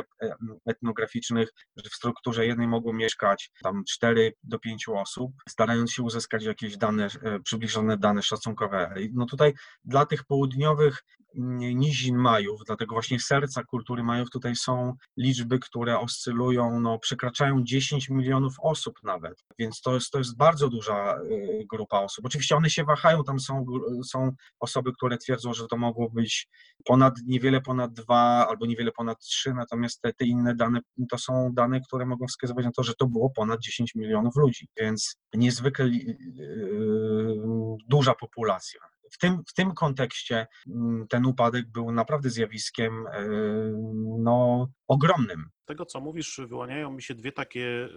[0.65, 6.43] etnograficznych, że w strukturze jednej mogło mieszkać tam 4 do 5 osób, starając się uzyskać
[6.43, 8.93] jakieś dane, e, przybliżone dane szacunkowe.
[9.13, 9.53] No tutaj
[9.85, 11.03] dla tych południowych
[11.75, 18.09] nizin Majów, dlatego właśnie serca kultury Majów tutaj są liczby, które oscylują, no przekraczają 10
[18.09, 22.25] milionów osób nawet, więc to jest, to jest bardzo duża y, grupa osób.
[22.25, 23.65] Oczywiście one się wahają, tam są,
[24.05, 26.47] są osoby, które twierdzą, że to mogło być
[26.85, 30.79] ponad, niewiele ponad dwa albo niewiele ponad trzy, natomiast te, te inne dane
[31.09, 34.67] to są dane, które mogą wskazywać na to, że to było ponad 10 milionów ludzi,
[34.77, 36.17] więc niezwykle yy,
[37.87, 43.05] duża populacja w tym, w tym kontekście mm, ten upadek był naprawdę zjawiskiem
[44.19, 45.49] no, ogromnym.
[45.63, 47.89] Z tego, co mówisz, wyłaniają mi się dwie takie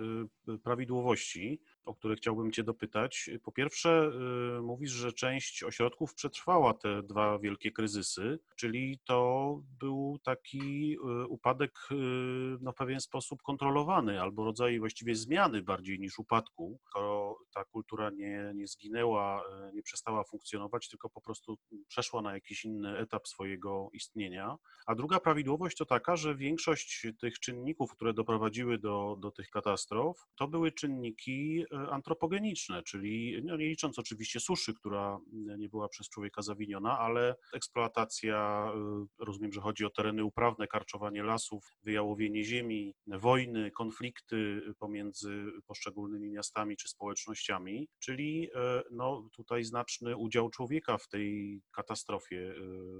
[0.49, 3.31] y, prawidłowości o które chciałbym Cię dopytać.
[3.43, 4.11] Po pierwsze,
[4.59, 11.27] y, mówisz, że część ośrodków przetrwała te dwa wielkie kryzysy, czyli to był taki y,
[11.27, 11.95] upadek y,
[12.61, 16.79] no, w pewien sposób kontrolowany, albo rodzaj właściwie zmiany bardziej niż upadku.
[16.87, 22.64] Skoro ta kultura nie, nie zginęła, nie przestała funkcjonować, tylko po prostu przeszła na jakiś
[22.64, 24.57] inny etap swojego istnienia.
[24.87, 30.27] A druga prawidłowość to taka, że większość tych czynników, które doprowadziły do, do tych katastrof,
[30.37, 36.42] to były czynniki antropogeniczne, czyli no nie licząc oczywiście suszy, która nie była przez człowieka
[36.42, 38.70] zawiniona, ale eksploatacja,
[39.20, 46.30] y, rozumiem, że chodzi o tereny uprawne, karczowanie lasów, wyjałowienie ziemi, wojny, konflikty pomiędzy poszczególnymi
[46.30, 52.54] miastami czy społecznościami, czyli y, no, tutaj znaczny udział człowieka w tej katastrofie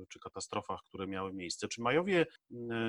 [0.09, 1.69] czy katastrofach, które miały miejsce.
[1.69, 2.27] Czy Majowie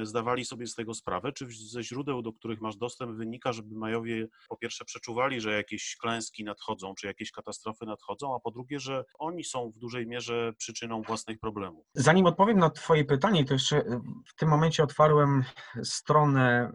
[0.03, 4.27] zdawali sobie z tego sprawę, czy ze źródeł, do których masz dostęp, wynika, żeby Majowie
[4.49, 9.05] po pierwsze przeczuwali, że jakieś klęski nadchodzą, czy jakieś katastrofy nadchodzą, a po drugie, że
[9.19, 11.85] oni są w dużej mierze przyczyną własnych problemów.
[11.93, 13.83] Zanim odpowiem na Twoje pytanie, to jeszcze
[14.27, 15.43] w tym momencie otwarłem
[15.83, 16.71] stronę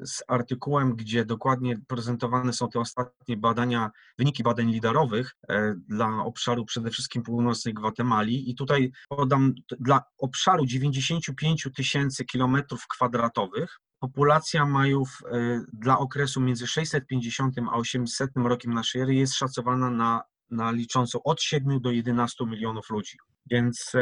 [0.00, 6.24] y, z artykułem, gdzie dokładnie prezentowane są te ostatnie badania, wyniki badań liderowych e, dla
[6.24, 14.66] obszaru przede wszystkim północnej Gwatemali i tutaj podam dla obszaru 95 tysięcy kilometrów kwadratowych Populacja
[14.66, 20.70] Majów y, dla okresu między 650 a 800 rokiem naszej ery jest szacowana na, na
[20.70, 23.16] licząco od 7 do 11 milionów ludzi.
[23.50, 23.92] Więc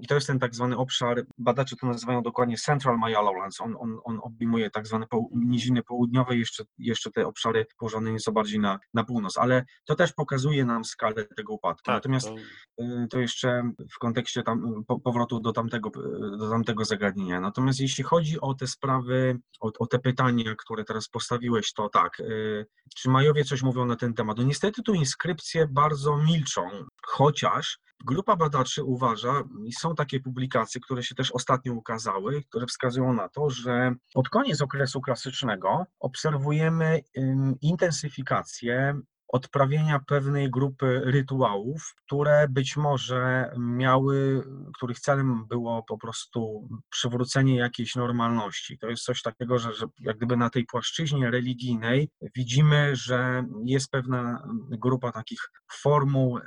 [0.00, 3.60] i to jest ten tak zwany obszar, badacze to nazywają dokładnie Central Maya Lowlands.
[3.60, 8.60] On, on, on obejmuje tak zwane niziny południowe, jeszcze, jeszcze te obszary położone nieco bardziej
[8.60, 11.82] na, na północ, ale to też pokazuje nam skalę tego upadku.
[11.84, 12.34] Tak, Natomiast to...
[12.84, 13.18] Y, to...
[13.18, 15.90] jeszcze w kontekście tam, powrotu do tamtego,
[16.38, 17.40] do tamtego zagadnienia.
[17.40, 22.20] Natomiast jeśli chodzi o te sprawy, o, o te pytania, które teraz postawiłeś, to tak,
[22.20, 22.66] y,
[22.96, 24.38] czy Majowie coś mówią na ten temat?
[24.38, 26.62] No niestety tu inskrypcje bardzo milczą,
[27.06, 33.12] chociaż Grupa badaczy uważa, i są takie publikacje, które się też ostatnio ukazały, które wskazują
[33.12, 37.00] na to, że pod koniec okresu klasycznego obserwujemy
[37.62, 44.42] intensyfikację odprawienia pewnej grupy rytuałów, które być może miały,
[44.76, 48.78] których celem było po prostu przywrócenie jakiejś normalności.
[48.78, 53.90] To jest coś takiego, że, że jak gdyby na tej płaszczyźnie religijnej widzimy, że jest
[53.90, 55.40] pewna grupa takich
[55.72, 56.42] formuł e,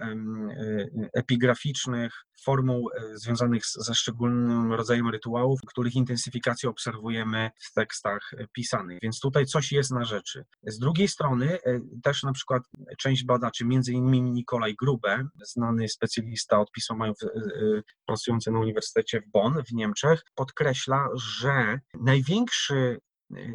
[1.13, 8.99] epigraficznych, formuł e, związanych ze szczególnym rodzajem rytuałów, których intensyfikację obserwujemy w tekstach pisanych.
[9.01, 10.45] Więc tutaj coś jest na rzeczy.
[10.63, 12.63] Z drugiej strony e, też na przykład
[12.97, 17.27] część badaczy, między innymi Nikolaj Grube, znany specjalista od pisomajów e,
[18.05, 22.99] pracujący na Uniwersytecie w Bonn w Niemczech, podkreśla, że największy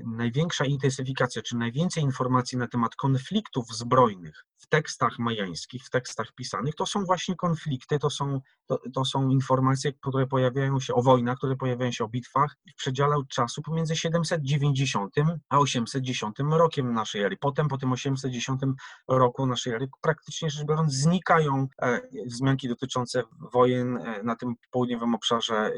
[0.06, 6.74] największa intensyfikacja, czy najwięcej informacji na temat konfliktów zbrojnych w tekstach majańskich, w tekstach pisanych,
[6.74, 11.38] to są właśnie konflikty, to są, to, to, są informacje, które pojawiają się o wojnach,
[11.38, 15.14] które pojawiają się o bitwach w przedziale czasu pomiędzy 790
[15.48, 17.37] a 810 rokiem naszej ery.
[17.37, 18.61] Potem po tym 810
[19.09, 23.22] roku naszej ery praktycznie rzecz biorąc znikają e, wzmianki dotyczące
[23.53, 25.72] wojen e, na tym południowym obszarze e,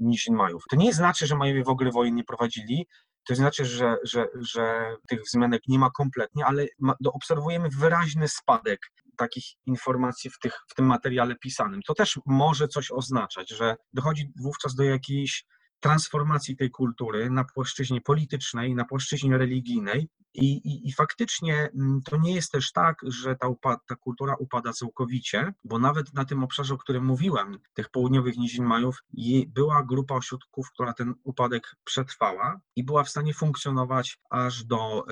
[0.00, 0.64] Nisin Majów.
[0.70, 2.86] To nie znaczy, że Majowie w ogóle wojen nie prowadzili,
[3.28, 8.80] to znaczy, że, że, że tych wzmianek nie ma kompletnie, ale ma, obserwujemy wyraźny spadek
[9.16, 11.80] takich informacji w, tych, w tym materiale pisanym.
[11.86, 15.44] To też może coś oznaczać, że dochodzi wówczas do jakiejś
[15.80, 22.16] transformacji tej kultury na płaszczyźnie politycznej, na płaszczyźnie religijnej I, i, I faktycznie mm, to
[22.16, 23.48] nie jest też tak, że ta,
[23.86, 28.64] ta kultura upada całkowicie, bo nawet na tym obszarze, o którym mówiłem, tych południowych nizin
[28.64, 29.02] Majów,
[29.48, 35.04] była grupa ośrodków, która ten upadek przetrwała i była w stanie funkcjonować aż do,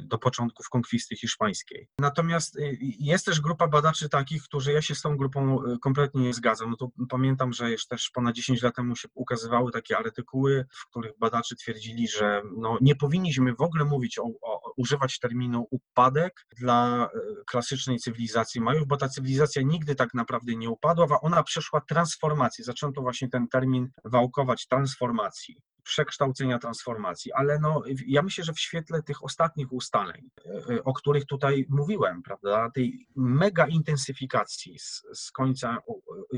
[0.00, 1.88] do początków konkwisty hiszpańskiej.
[1.98, 6.22] Natomiast y, jest też grupa badaczy takich, którzy ja się z tą grupą y, kompletnie
[6.22, 6.70] nie zgadzam.
[6.70, 10.86] No to pamiętam, że jeszcze też ponad 10 lat temu się ukazywały takie artykuły, w
[10.90, 16.46] których badacze twierdzili, że no, nie powinniśmy w ogóle mówić o, o używać terminu upadek
[16.58, 17.08] dla e,
[17.46, 22.64] klasycznej cywilizacji Majów, bo ta cywilizacja nigdy tak naprawdę nie upadła, a ona przeszła transformację.
[22.64, 29.02] Zaczęto właśnie ten termin wałkować transformacji przekształcenia transformacji, ale no, ja myślę, że w świetle
[29.02, 30.30] tych ostatnich ustaleń,
[30.70, 35.78] e, o których tutaj mówiłem, prawda, tej mega intensyfikacji z, z końca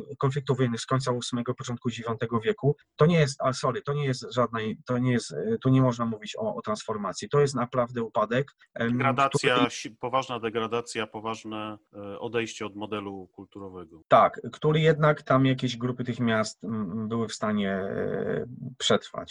[0.00, 3.92] e, konfliktu wojennych, z końca VIII, początku IX wieku, to nie jest, a sorry, to
[3.94, 7.40] nie jest żadnej, to nie jest, e, tu nie można mówić o, o transformacji, to
[7.40, 8.52] jest naprawdę upadek.
[8.78, 14.02] Degradacja, który- poważna degradacja, poważne e, odejście od modelu kulturowego.
[14.08, 16.60] Tak, który jednak tam jakieś grupy tych miast
[17.08, 18.46] były w stanie e,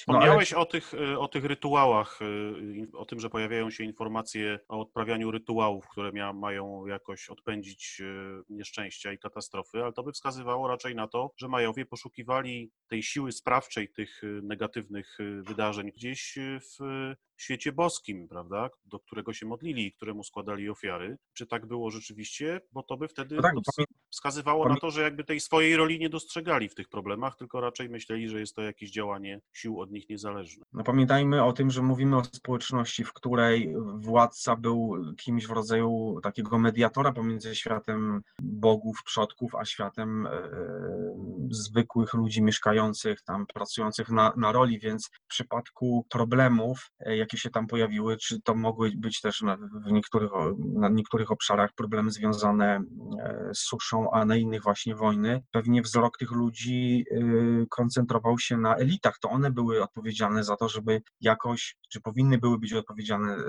[0.06, 0.26] przetrwać.
[0.28, 2.20] No, ale Wspomniałeś o, tych, e, o tych rytuałach,
[2.74, 8.02] in- o tym, że pojawiają się informacje o odprawianiu rytuałów, które mia, mają jakoś odpędzić
[8.02, 8.06] e,
[8.50, 13.32] nieszczęścia i katastrofy, ale to by wskazywało raczej na to, że Majowie poszukiwali tej siły
[13.32, 17.14] sprawczej tych negatywnych wydarzeń gdzieś w
[17.44, 21.18] świecie boskim, prawda, do którego się modlili i któremu składali ofiary.
[21.34, 22.62] Czy tak było rzeczywiście?
[22.72, 26.10] Bo to by wtedy no tak, wskazywało na to, że jakby tej swojej roli nie
[26.10, 30.10] dostrzegali w tych problemach, tylko raczej myśleli, że jest to jakieś działanie sił od nich
[30.10, 30.66] niezależne.
[30.74, 36.20] No pamiętajmy o tym, że mówimy o społeczności, w której władca był kimś w rodzaju
[36.24, 40.32] takiego mediatora pomiędzy światem bogów, przodków, a światem e,
[41.50, 47.50] zwykłych ludzi mieszkających tam, pracujących na, na roli, więc w przypadku problemów, e, jakie się
[47.50, 50.32] tam pojawiły, czy to mogły być też na, w niektórych,
[50.76, 52.84] na niektórych obszarach problemy związane
[53.20, 57.16] e, z suszą, a na innych właśnie wojny, pewnie wzrok tych ludzi e,
[57.70, 59.20] koncentrował się na elitach.
[59.20, 63.40] To one były odpowiedzialne za to, żeby jakoś, czy powinny były być odpowiedzialne e,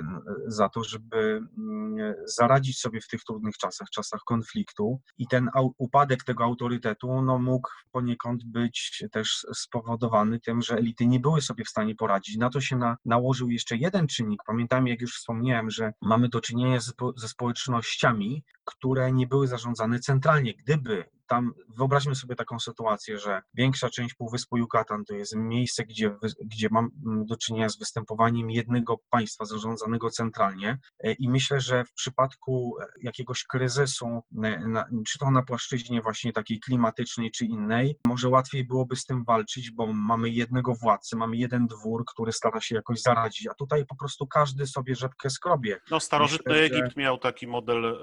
[0.47, 5.01] za to, żeby mm, zaradzić sobie w tych trudnych czasach, czasach konfliktu.
[5.18, 11.20] I ten upadek tego autorytetu no, mógł poniekąd być też spowodowany tym, że elity nie
[11.20, 12.37] były sobie w stanie poradzić.
[12.37, 14.40] Na to się na, nałożył jeszcze jeden czynnik.
[14.46, 16.79] Pamiętam, jak już wspomniałem, że mamy do czynienia
[17.16, 20.55] ze społecznościami, które nie były zarządzane centralnie.
[20.55, 26.17] Gdyby tam, wyobraźmy sobie taką sytuację, że większa część Półwyspu Yucatan to jest miejsce, gdzie,
[26.45, 31.85] gdzie mam mm, do czynienia z występowaniem jednego państwa zarządzanego centralnie E, i myślę, że
[31.85, 34.07] w przypadku e, jakiegoś kryzysu,
[34.45, 39.05] e, na, czy to na płaszczyźnie właśnie takiej klimatycznej, czy innej, może łatwiej byłoby z
[39.05, 43.55] tym walczyć, bo mamy jednego władcę, mamy jeden dwór, który stara się jakoś zaradzić, a
[43.55, 45.81] tutaj po prostu każdy sobie rzepkę skrobie.
[45.91, 47.99] No, starożytny Myślę, że- Egipt miał taki model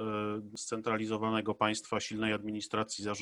[0.58, 3.21] scentralizowanego państwa, silnej administracji zarządzanej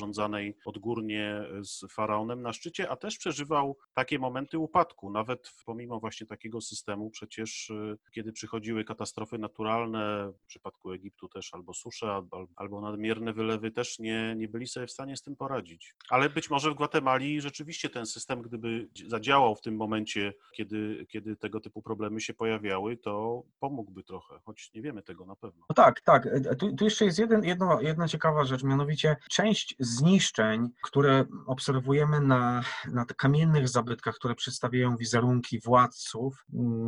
[0.64, 5.10] odgórnie z faraonem na szczycie, a też przeżywał takie momenty upadku.
[5.10, 11.54] Nawet pomimo właśnie takiego systemu, przecież e, kiedy przychodziły katastrofy naturalne, w przypadku Egiptu też
[11.54, 15.36] albo susze, albo, albo nadmierne wylewy, też nie, nie byli sobie w stanie z tym
[15.36, 15.94] poradzić.
[16.10, 21.36] Ale być może w Gwatemali rzeczywiście ten system, gdyby zadziałał w tym momencie, kiedy, kiedy
[21.36, 25.66] tego typu problemy się pojawiały, to pomógłby trochę, choć nie wiemy tego na pewno.
[25.68, 26.26] No tak, tak.
[26.26, 32.20] E, Tu, tu jeszcze jest jeden, jedno, jedna ciekawa rzecz, mianowicie część zniszczeń, które obserwujemy
[32.20, 32.62] na,
[32.92, 36.44] na kamiennych zabytkach, które przedstawiają wizerunki władców,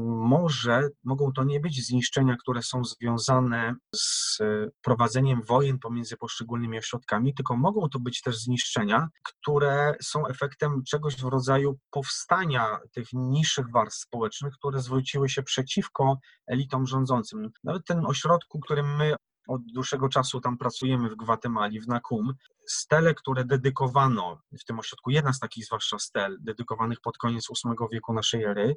[0.07, 4.38] może mogą to nie być zniszczenia, które są związane z
[4.83, 11.16] prowadzeniem wojen pomiędzy poszczególnymi ośrodkami, tylko mogą to być też zniszczenia, które są efektem czegoś
[11.16, 17.50] w rodzaju powstania tych niższych warstw społecznych, które zwróciły się przeciwko elitom rządzącym.
[17.64, 19.14] Nawet ten ośrodku, którym my
[19.48, 22.35] od dłuższego czasu tam pracujemy w Gwatemali, w Nakum,
[22.66, 27.76] stele, które dedykowano w tym ośrodku, jedna z takich zwłaszcza stel, dedykowanych pod koniec VIII
[27.92, 28.76] wieku naszej ery,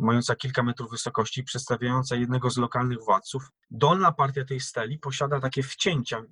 [0.00, 5.62] mająca kilka metrów wysokości, przedstawiająca jednego z lokalnych władców, dolna partia tej steli posiada takie
[5.62, 6.22] wcięcia.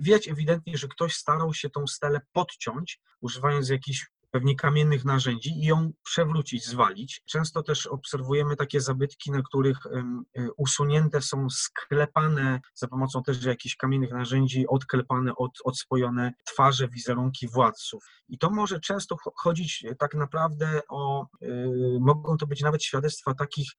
[0.00, 5.64] Widać ewidentnie, że ktoś starał się tą stelę podciąć, używając jakichś pewnie kamiennych narzędzi i
[5.66, 7.22] ją przewrócić, zwalić.
[7.26, 13.76] Często też obserwujemy takie zabytki, na których y, usunięte są sklepane za pomocą też jakichś
[13.76, 18.04] kamiennych narzędzi, odklepane, od, odspojone twarze, wizerunki władców.
[18.28, 22.84] I to może często cho- chodzić e, tak naprawdę o, y, mogą to być nawet
[22.84, 23.70] świadectwa takich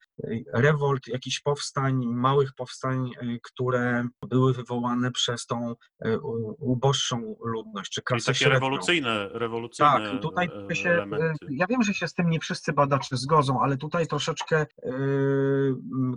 [0.54, 3.10] rewolt, jakichś powstań, małych powstań,
[3.44, 5.76] które były wywołane przez tą
[6.60, 8.54] uboższą ludność, czy Czyli klasę takie średnią.
[8.54, 11.46] rewolucyjne, rewolucyjne Tak, tutaj tutaj się, e, elementy.
[11.50, 15.76] Ja wiem, że się z tym nie wszyscy badacze zgodzą, ale tutaj troszeczkę yy,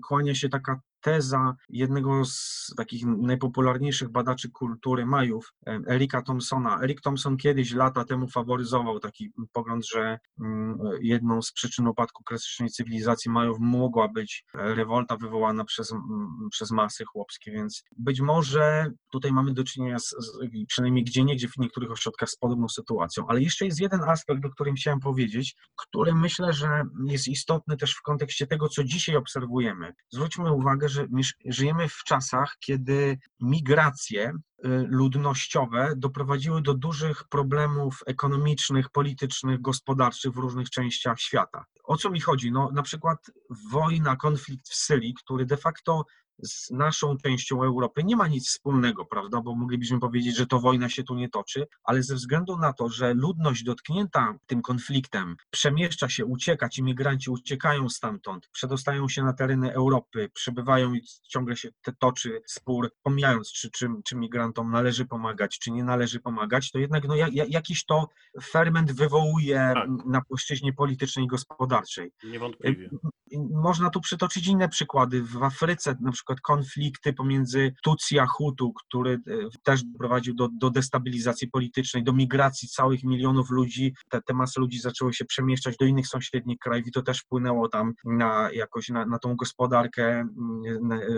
[0.08, 5.52] kłania się taka teza jednego z takich najpopularniejszych badaczy kultury Majów,
[5.88, 6.82] Erika Thompsona.
[6.82, 12.70] Erik Thompson kiedyś lata temu faworyzował taki pogląd, że mm, jedną z przyczyn upadku klasycznej
[12.70, 15.94] cywilizacji Majów mogła być rewolta wywołana przez,
[16.50, 20.38] przez masy chłopskie, więc być może tutaj mamy do czynienia z, z
[20.68, 23.26] przynajmniej gdzie niegdzie w niektórych ośrodkach z podobną sytuacją.
[23.28, 27.94] Ale jeszcze jest jeden aspekt, o którym chciałem powiedzieć, który myślę, że jest istotny też
[27.94, 29.92] w kontekście tego, co dzisiaj obserwujemy.
[30.12, 30.88] Zwróćmy uwagę,
[31.46, 40.38] żyjemy w czasach, kiedy migracje y, ludnościowe doprowadziły do dużych problemów ekonomicznych, politycznych, gospodarczych w
[40.38, 41.64] różnych częściach świata.
[41.84, 42.52] O co mi chodzi?
[42.52, 43.18] No, na przykład
[43.70, 46.04] wojna, konflikt w Syrii, który de facto
[46.42, 50.88] z naszą częścią Europy nie ma nic wspólnego, prawda, bo moglibyśmy powiedzieć, że to wojna
[50.88, 56.08] się tu nie toczy, ale ze względu na to, że ludność dotknięta tym konfliktem przemieszcza
[56.08, 61.68] się, ucieka, ci migranci uciekają stamtąd, przedostają się na tereny Europy, przebywają i ciągle się
[61.82, 66.78] te toczy spór, pomijając, czy, czy, czy migrantom należy pomagać, czy nie należy pomagać, to
[66.78, 67.14] jednak no,
[67.48, 68.08] jakiś to
[68.42, 69.88] ferment wywołuje tak.
[70.06, 72.12] na płaszczyźnie politycznej i gospodarczej.
[72.24, 72.90] Niewątpliwie.
[73.50, 75.22] Można tu przytoczyć inne przykłady.
[75.22, 79.18] W Afryce na przykład konflikty pomiędzy Tutsi a Hutu, który e,
[79.62, 83.94] też doprowadził do, do destabilizacji politycznej, do migracji całych milionów ludzi.
[84.08, 87.68] Te, te masy ludzi zaczęły się przemieszczać do innych sąsiednich krajów i to też wpłynęło
[87.68, 91.08] tam na jakoś na, na tą gospodarkę, mm, na, e,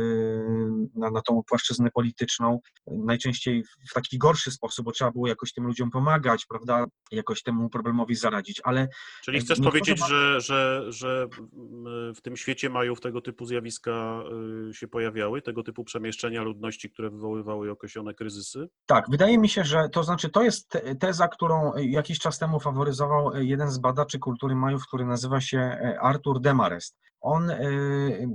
[0.94, 2.60] na, na tą płaszczyznę polityczną.
[2.86, 7.70] Najczęściej w taki gorszy sposób, bo trzeba było jakoś tym ludziom pomagać, prawda, jakoś temu
[7.70, 8.88] problemowi zaradzić, ale...
[9.24, 11.28] Czyli chcesz powiedzieć, że, że, że
[12.16, 14.22] w tym świecie mają w tego typu zjawiska
[14.70, 18.68] y, się pojawiały, tego typu przemieszczenia ludności, które wywoływały określone kryzysy?
[18.86, 23.32] Tak, wydaje mi się, że to znaczy to jest teza, którą jakiś czas temu faworyzował
[23.34, 25.58] jeden z badaczy kultury Majów, który nazywa się
[26.00, 26.98] Artur Demarest.
[27.26, 28.28] On, y,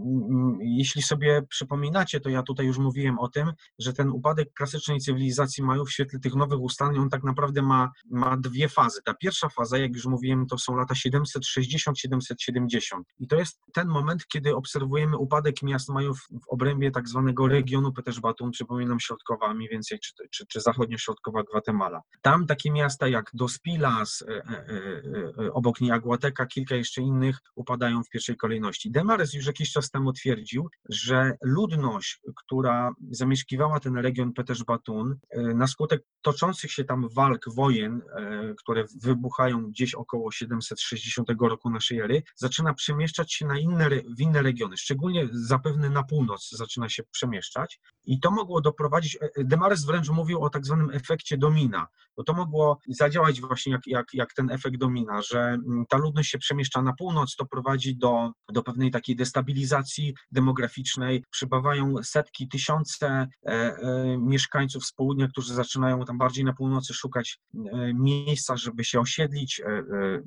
[0.62, 5.64] jeśli sobie przypominacie, to ja tutaj już mówiłem o tym, że ten upadek klasycznej cywilizacji
[5.64, 9.02] Majów w świetle tych nowych ustaleń, on tak naprawdę ma, ma dwie fazy.
[9.06, 12.80] Ta pierwsza faza, jak już mówiłem, to są lata 760-770
[13.20, 17.94] i to jest ten moment, kiedy obserwujemy upadek miast Majów w obrębie tak zwanego regionu
[17.94, 22.02] Petersbatun, przypominam środkowa mniej więcej, czy, czy, czy zachodnio-środkowa Gwatemala.
[22.22, 27.39] Tam takie miasta jak Dos Pilas, e, e, e, obok niej Aguateca, kilka jeszcze innych
[27.56, 29.34] upadają w pierwszej kolejności ludności.
[29.34, 36.01] Już jakiś czas temu twierdził, że ludność, która zamieszkiwała ten region Petersbatun, e, na skutek
[36.21, 42.73] toczących się tam walk, wojen, e, które wybuchają gdzieś około 760 roku naszej ery, zaczyna
[42.73, 48.19] przemieszczać się na inne, w inne regiony, szczególnie zapewne na północ zaczyna się przemieszczać i
[48.19, 52.79] to mogło doprowadzić, e, Demares wręcz mówił o tak zwanym efekcie domina, bo to mogło
[52.88, 56.93] zadziałać właśnie jak, jak, jak ten efekt domina, że mm, ta ludność się przemieszcza na
[56.93, 61.24] północ, to prowadzi do, do pewnej takiej destabilizacji demograficznej.
[61.32, 67.39] Przybywają setki, tysiące e, e, mieszkańców z południa, którzy zaczynają tam bardziej na północy szukać
[67.55, 69.61] e, miejsca, żeby się osiedlić,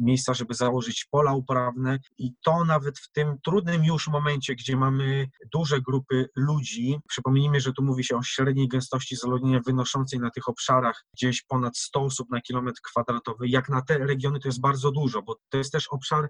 [0.00, 5.28] miejsca, żeby założyć pola uprawne i to nawet w tym trudnym już momencie, gdzie mamy
[5.52, 10.48] duże grupy ludzi, przypomnijmy, że tu mówi się o średniej gęstości zaludnienia wynoszącej na tych
[10.48, 14.90] obszarach gdzieś ponad 100 osób na kilometr kwadratowy, jak na te regiony to jest bardzo
[14.90, 16.28] dużo, bo to jest też obszar,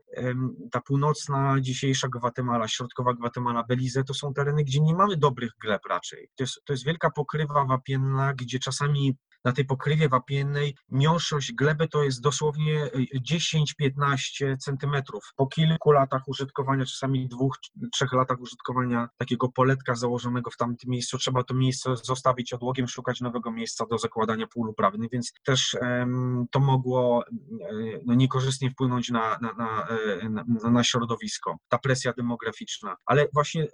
[0.73, 1.57] ta północna
[1.95, 6.29] dzisiejsza Gwatemala, środkowa Gwatemala, Belize, to są tereny, gdzie nie mamy dobrych gleb raczej.
[6.35, 11.89] To jest, to jest wielka pokrywa wapienna, gdzie czasami na tej pokrywie wapiennej miąższość gleby
[11.89, 12.91] to jest dosłownie
[13.31, 15.33] 10-15 e, centymetrów.
[15.37, 17.59] Po kilku latach użytkowania, czasami dwóch,
[17.93, 23.21] trzech latach użytkowania takiego poletka założonego w tamtym miejscu, trzeba to miejsce zostawić odłogiem, szukać
[23.21, 27.25] nowego miejsca do zakładania pól uprawnych, więc też um, to mogło
[27.71, 32.97] um, no, niekorzystnie wpłynąć na, na, na, e, na, na środowisko, ta presja demograficzna.
[33.07, 33.67] Ale właśnie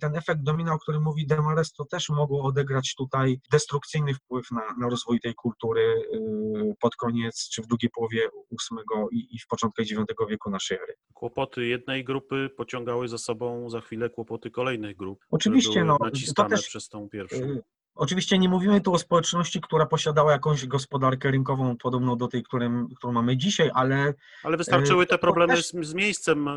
[0.00, 4.62] ten efekt domina, o którym mówi Demares, to też mogło odegrać tutaj destrukcyjny wpływ na,
[4.78, 5.82] na rozwój rozwój tej kultury
[6.14, 9.98] y, pod koniec czy w drugiej połowie VIII i, w początkach IX
[10.28, 10.94] wieku naszej ery.
[11.14, 15.24] Kłopoty jednej grupy pociągały za sobą za chwilę kłopoty kolejnych grup.
[15.30, 15.98] Oczywiście, no,
[16.36, 17.60] to też przez tą pierwszą.
[17.96, 22.88] Oczywiście nie mówimy tu o społeczności, która posiadała jakąś gospodarkę rynkową podobną do tej, którym,
[22.96, 24.14] którą mamy dzisiaj, ale.
[24.42, 25.66] Ale wystarczyły e, te problemy też...
[25.66, 26.52] z, z, miejscem e,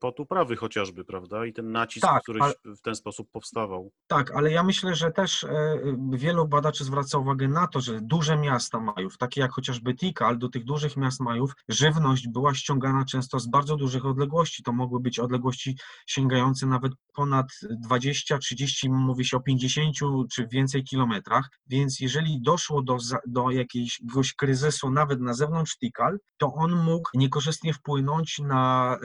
[0.00, 1.46] pod uprawy chociażby, prawda?
[1.46, 2.54] I ten nacisk, tak, który ale...
[2.64, 3.90] w ten sposób powstawał.
[4.06, 5.78] Tak, ale ja myślę, że też e,
[6.12, 10.48] wielu badaczy zwraca uwagę na to, że duże miasta Majów, takie jak chociażby Tikal, do
[10.48, 14.62] tych dużych miast Majów, żywność była ściągana często z bardzo dużych odległości.
[14.62, 15.76] To mogły być odległości
[16.06, 19.96] sięgające nawet ponad 20, 30, mówi się o 50
[20.32, 22.96] czy więcej więcej kilometrach, więc jeżeli doszło do,
[23.26, 28.96] do jakiegoś kryzysu nawet na zewnątrz Tikal, to on mógł niekorzystnie wpłynąć na,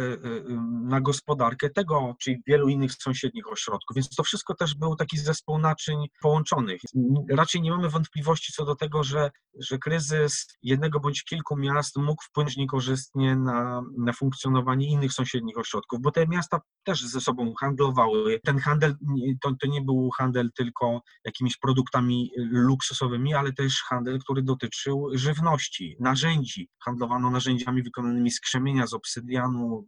[0.83, 5.59] na gospodarkę tego, czy wielu innych sąsiednich ośrodków, więc to wszystko też był taki zespół
[5.59, 6.81] naczyń połączonych.
[7.29, 12.23] Raczej nie mamy wątpliwości co do tego, że, że kryzys jednego bądź kilku miast mógł
[12.23, 18.39] wpłynąć niekorzystnie na, na funkcjonowanie innych sąsiednich ośrodków, bo te miasta też ze sobą handlowały.
[18.45, 18.95] Ten handel
[19.41, 25.95] to, to nie był handel tylko jakimiś produktami luksusowymi, ale też handel, który dotyczył żywności,
[25.99, 26.69] narzędzi.
[26.83, 29.85] Handlowano narzędziami wykonanymi z krzemienia, z obsydianu,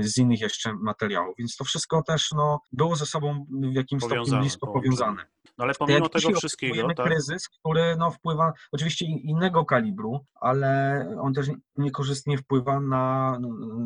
[0.00, 1.34] z innych jeszcze materiałów.
[1.38, 5.26] Więc to wszystko też no, było ze sobą w jakimś stopniu blisko powiązane.
[5.58, 7.06] No ale pomimo tego wszystkiego, tak?
[7.06, 13.38] kryzys, który no, wpływa oczywiście innego kalibru, ale on też niekorzystnie wpływa na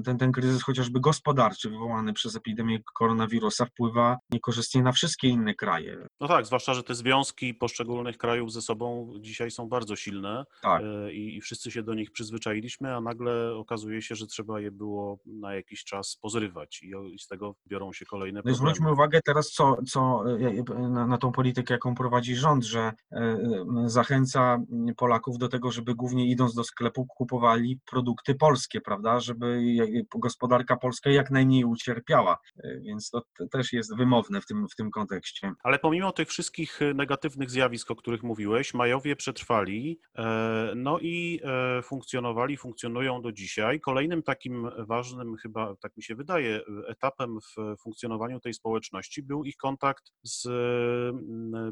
[0.04, 6.06] ten, ten kryzys chociażby gospodarczy wywołany przez epidemię koronawirusa, wpływa niekorzystnie na wszystkie inne kraje.
[6.20, 10.82] No tak, zwłaszcza, że te związki poszczególnych krajów ze sobą dzisiaj są bardzo silne tak.
[10.82, 14.70] E, i, i wszyscy się do nich przyzwyczailiśmy, a nagle okazuje się, że trzeba je
[14.70, 18.58] było na jakiś czas pozrywać i, z tego biorą się kolejne problemy.
[18.58, 20.24] No zwróćmy uwagę teraz, co, co
[20.76, 23.38] e, na, na tą politykę, jaką prowadzi rząd, że e,
[23.86, 24.58] zachęca
[24.96, 29.62] Polaków do tego, żeby głównie idąc do sklepu kupowali produkty polskie, prawda, żeby
[30.16, 32.38] gospodarka polska jak najmniej ucierpiała,
[32.80, 35.52] więc to też jest wymowne w tym, w tym kontekście.
[35.62, 41.82] Ale pomimo tych wszystkich negatywnych zjawisk, o których mówiłeś, Majowie przetrwali, e, no i e,
[41.82, 43.80] funkcjonowali, funkcjonują do dzisiaj.
[43.80, 49.56] Kolejnym takim ważnym, chyba tak mi się wydaje, etapem w funkcjonowaniu tej społeczności był ich
[49.56, 50.48] kontakt z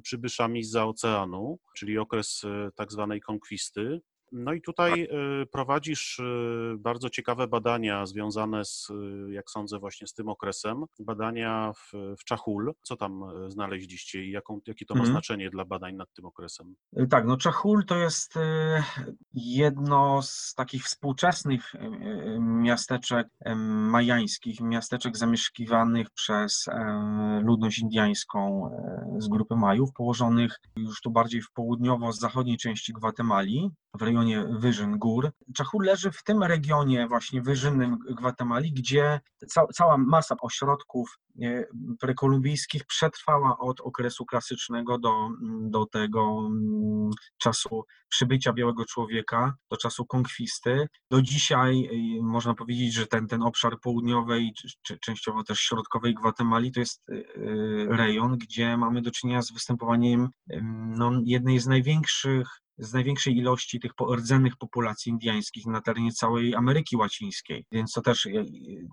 [0.03, 4.01] przybyszami z oceanu, czyli okres e, tak zwanej konkwisty.
[4.37, 5.03] No i tutaj
[5.43, 10.85] y, prowadzisz y, bardzo ciekawe badania związane z, y, jak sądzę, właśnie z tym okresem.
[10.99, 12.75] Badania w, w Czachul.
[12.83, 15.13] Co tam znaleźliście i jaką, jakie to ma mhm.
[15.13, 16.75] znaczenie dla badań nad tym okresem?
[17.11, 18.35] Tak, no Czachul to jest
[19.35, 21.73] jedno z takich współczesnych
[22.41, 23.29] miasteczek
[23.91, 26.67] majańskich, miasteczek zamieszkiwanych przez
[27.43, 28.71] ludność indiańską
[29.19, 35.31] z grupy Majów, położonych już tu bardziej w południowo-zachodniej części Gwatemali, w rejonie Wyżyn Gór.
[35.55, 41.65] Czachul leży w tym regionie właśnie wyżynnym Gwatemali, gdzie ca cała masa ośrodków e,
[42.01, 45.29] prekolumbijskich przetrwała od okresu klasycznego do,
[45.61, 50.89] do tego mm, czasu przybycia białego człowieka, do czasu konkwisty.
[51.11, 51.89] Do dzisiaj
[52.19, 57.11] e, można powiedzieć, że ten, ten obszar południowej, czy częściowo też środkowej Gwatemali to jest
[57.11, 57.15] e,
[57.97, 60.29] rejon, gdzie mamy do czynienia z występowaniem
[60.97, 66.97] no, jednej z największych z największej ilości tych rdzennych populacji indyjskich na terenie całej Ameryki
[66.97, 67.67] Łacińskiej.
[67.73, 68.45] Więc to też e,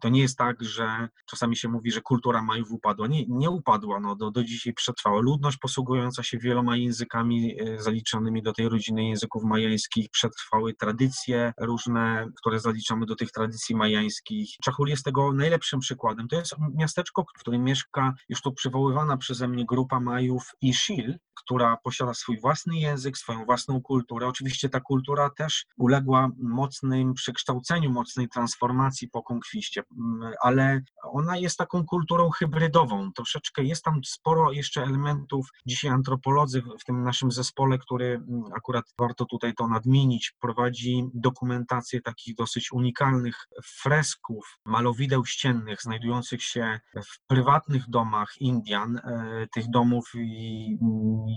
[0.01, 3.07] to nie jest tak, że czasami się mówi, że kultura Majów upadła.
[3.07, 5.21] Nie, nie upadła, no, do, do dzisiaj przetrwała.
[5.21, 12.27] Ludność posługująca się wieloma językami e, zaliczonymi do tej rodziny języków majańskich, przetrwały tradycje różne,
[12.37, 14.49] które zaliczamy do tych tradycji majańskich.
[14.63, 16.27] Czachul jest tego najlepszym przykładem.
[16.27, 21.77] To jest miasteczko, w którym mieszka już tu przywoływana przeze mnie grupa Majów Ishil, która
[21.77, 24.27] posiada swój własny język, swoją własną kulturę.
[24.27, 31.57] Oczywiście ta kultura też uległa mocnym przekształceniu, mocnej transformacji po konkwiście, mm, ale ona jest
[31.57, 33.11] taką kulturą hybrydową.
[33.13, 35.47] Troszeczkę jest tam sporo jeszcze elementów.
[35.65, 42.01] Dzisiaj antropolodzy w tym naszym zespole, który mm, akurat warto tutaj to nadmienić, prowadzi dokumentację
[42.01, 48.97] takich dosyć unikalnych fresków, malowideł ściennych znajdujących się w prywatnych domach Indian.
[48.97, 50.11] E, tych domów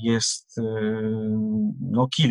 [0.04, 0.62] jest e,
[1.80, 2.23] no, kilka,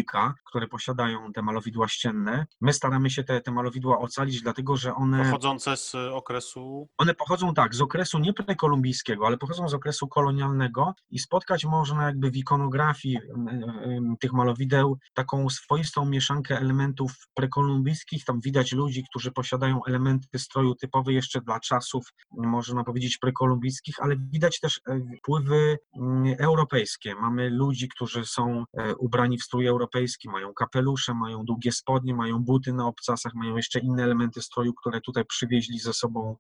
[0.45, 2.45] które posiadają te malowidła ścienne.
[2.61, 5.25] My staramy się te, te malowidła ocalić, dlatego że one.
[5.25, 6.87] Pochodzące z okresu.
[6.97, 12.05] One pochodzą tak, z okresu nie prekolumbijskiego, ale pochodzą z okresu kolonialnego i spotkać można
[12.05, 13.17] jakby w ikonografii
[14.19, 18.25] tych malowideł taką swoistą mieszankę elementów prekolumbijskich.
[18.25, 24.15] Tam widać ludzi, którzy posiadają elementy stroju typowe jeszcze dla czasów, można powiedzieć, prekolumbijskich, ale
[24.17, 27.15] widać też e, wpływy mm, europejskie.
[27.15, 29.82] Mamy ludzi, którzy są e, ubrani w strój europejski,
[30.29, 35.01] mają kapelusze, mają długie spodnie, mają buty na obcasach, mają jeszcze inne elementy stroju, które
[35.01, 36.36] tutaj przywieźli ze sobą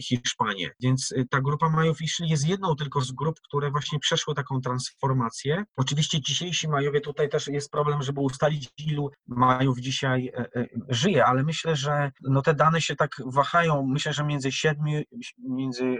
[0.00, 0.70] Hiszpanie.
[0.80, 4.60] Więc e, ta grupa Majów Iszli jest jedną tylko z grup, które właśnie przeszły taką
[4.60, 5.64] transformację.
[5.76, 11.42] Oczywiście dzisiejsi Majowie, tutaj też jest problem, żeby ustalić, ilu Majów dzisiaj e, żyje, ale
[11.42, 13.86] myślę, że no te dane się tak wahają.
[13.86, 15.02] Myślę, że między siedmiu,
[15.38, 15.98] między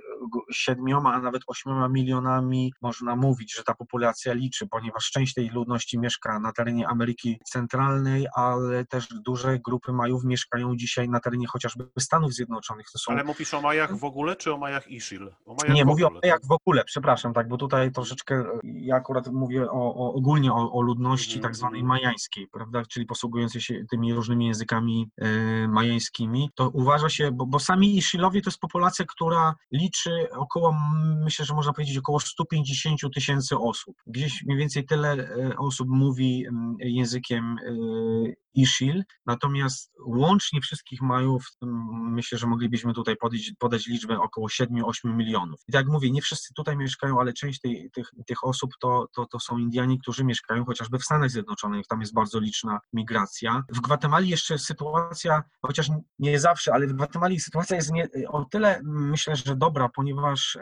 [0.53, 5.99] siedmioma, a nawet ośmioma milionami można mówić, że ta populacja liczy, ponieważ część tej ludności
[5.99, 11.87] mieszka na terenie Ameryki Centralnej, ale też duże grupy Majów mieszkają dzisiaj na terenie chociażby
[11.99, 12.87] Stanów Zjednoczonych.
[12.91, 13.13] Są...
[13.13, 15.31] Ale mówisz o Majach w ogóle, czy o Majach Ishil?
[15.47, 19.29] O Majach Nie, mówię o Majach w ogóle, przepraszam, tak, bo tutaj troszeczkę, ja akurat
[19.29, 23.85] mówię o, o ogólnie o, o ludności mm tak zwanej majańskiej, prawda, czyli posługującej się
[23.91, 29.05] tymi różnymi językami e, majańskimi, to uważa się, bo, bo sami Ishilowie to jest populacja,
[29.05, 30.77] która liczy około,
[31.25, 33.97] myślę, że można powiedzieć około 150 tysięcy osób.
[34.07, 36.47] Gdzieś mniej więcej tyle e, osób mówi
[36.79, 41.47] językiem e, Ishil, natomiast łącznie wszystkich Majów
[41.93, 44.65] myślę, że moglibyśmy tutaj podać, podać liczbę około 7-8
[45.05, 45.61] milionów.
[45.69, 49.07] I tak jak mówię, nie wszyscy tutaj mieszkają, ale część tej, tych, tych osób to,
[49.15, 53.63] to, to są Indianie, którzy mieszkają chociażby w Stanach Zjednoczonych, tam jest bardzo liczna migracja.
[53.69, 58.81] W Gwatemali jeszcze sytuacja, chociaż nie zawsze, ale w Gwatemali sytuacja jest nie, o tyle
[58.85, 60.59] myślę, że dobra, ponieważ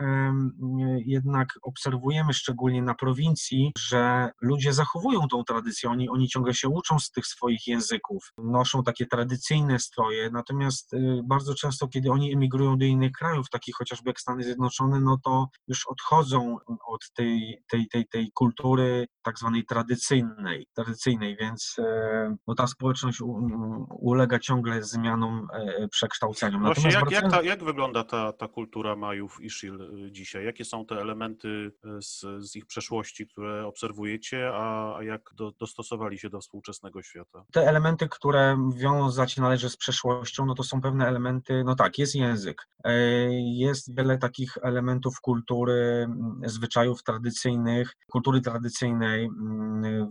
[1.06, 6.98] jednak obserwujemy szczególnie na prowincji, że ludzie zachowują tą tradycję, oni, oni ciągle się uczą
[6.98, 12.78] z tych swoich języków, noszą takie tradycyjne stroje, natomiast y, bardzo często, kiedy oni emigrują
[12.78, 16.56] do innych krajów, takich chociażby jak Stany Zjednoczone, no to już odchodzą
[16.86, 23.18] od tej, tej, tej, tej kultury tak zwanej tradycyjnej, tradycyjnej, więc e, no, ta społeczność
[23.90, 26.62] ulega ciągle zmianom, e, przekształceniom.
[26.62, 30.44] Właśnie jak, jak, ta, jak wygląda ta, ta kultura Majów i Shil y, dzisiaj?
[30.44, 35.52] Jakie są te elementy y, z, z ich przeszłości, które obserwujecie, a, a jak do,
[35.62, 37.44] dostosowali się do współczesnego świata?
[37.52, 42.14] Te elementy, które wiązać należy z przeszłością, no to są pewne elementy, no tak, jest
[42.14, 42.92] język, e,
[43.42, 46.08] jest wiele takich elementów kultury,
[46.44, 49.28] zwyczajów tradycyjnych, kultury tradycyjnej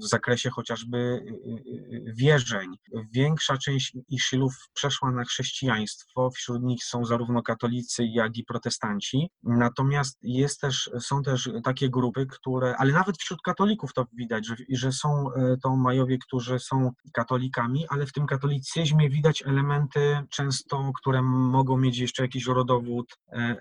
[0.01, 2.69] w zakresie chociażby y, y, wierzeń.
[3.11, 10.17] Większa część Iszylów przeszła na chrześcijaństwo, wśród nich są zarówno katolicy, jak i protestanci, natomiast
[10.21, 14.91] jest też, są też takie grupy, które, ale nawet wśród katolików to widać, że, że
[14.91, 21.21] są e, to Majowie, którzy są katolikami, ale w tym katolicyzmie widać elementy często, które
[21.21, 23.57] mogą mieć jeszcze jakiś rodowód e, e,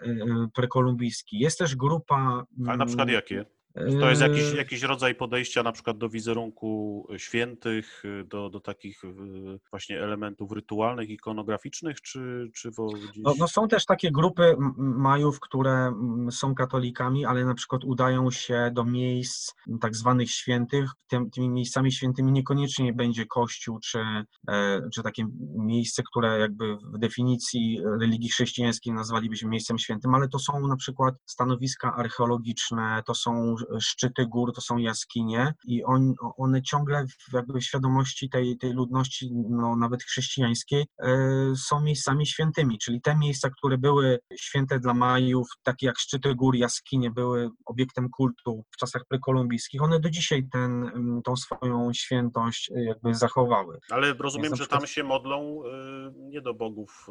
[0.55, 1.39] prekolumbijski.
[1.39, 2.45] Jest też grupa...
[2.67, 3.45] Ale na przykład jakie?
[3.75, 9.03] To jest jakiś, jakiś rodzaj podejścia na przykład do wizerunku świętych, do, do takich
[9.71, 13.25] właśnie elementów rytualnych, ikonograficznych, czy, czy gdzieś...
[13.25, 15.93] no, no, są też takie grupy Majów, które
[16.31, 20.91] są katolikami, ale na przykład udają się do miejsc tak zwanych świętych.
[21.09, 23.99] Tym, tymi miejscami świętymi niekoniecznie będzie kościół, czy,
[24.49, 30.39] e, czy takie miejsce, które jakby w definicji religii chrześcijańskiej nazwalibyśmy miejscem świętym, ale to
[30.39, 36.63] są na przykład stanowiska archeologiczne, to są szczyty gór, to są jaskinie i on, one
[36.63, 41.17] ciągle w jakby świadomości tej, tej ludności, no, nawet chrześcijańskiej, e,
[41.57, 46.57] są miejscami świętymi, czyli te miejsca, które były święte dla Majów, takie jak szczyty gór,
[46.57, 52.71] jaskinie, były obiektem kultu w czasach prekolumbijskich, one do dzisiaj ten, mm, tą swoją świętość
[52.71, 53.79] e, jakby zachowały.
[53.91, 57.07] Ale rozumiem, że tam się modlą e, nie do bogów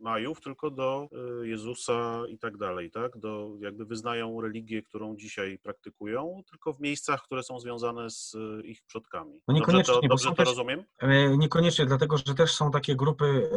[0.00, 1.08] Majów, tylko do
[1.42, 3.18] Jezusa i tak dalej, tak?
[3.18, 8.34] Do, jakby wyznają religię, którą dzisiaj praktykują praktykują, tylko w miejscach, które są związane z
[8.34, 9.40] e, ich przodkami.
[9.48, 10.84] No niekoniecznie, dobrze to, dobrze to też, rozumiem?
[10.98, 13.50] E, niekoniecznie, dlatego że też są takie grupy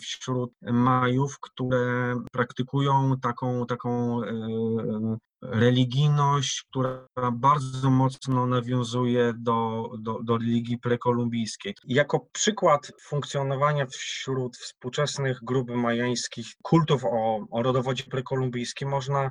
[0.00, 4.20] wśród Majów, które praktykują taką, taką
[5.42, 11.74] religijność, która bardzo mocno nawiązuje do, do, do religii prekolumbijskiej.
[11.84, 19.30] Jako przykład funkcjonowania wśród współczesnych grup majańskich kultów o, o rodowodzie prekolumbijskim można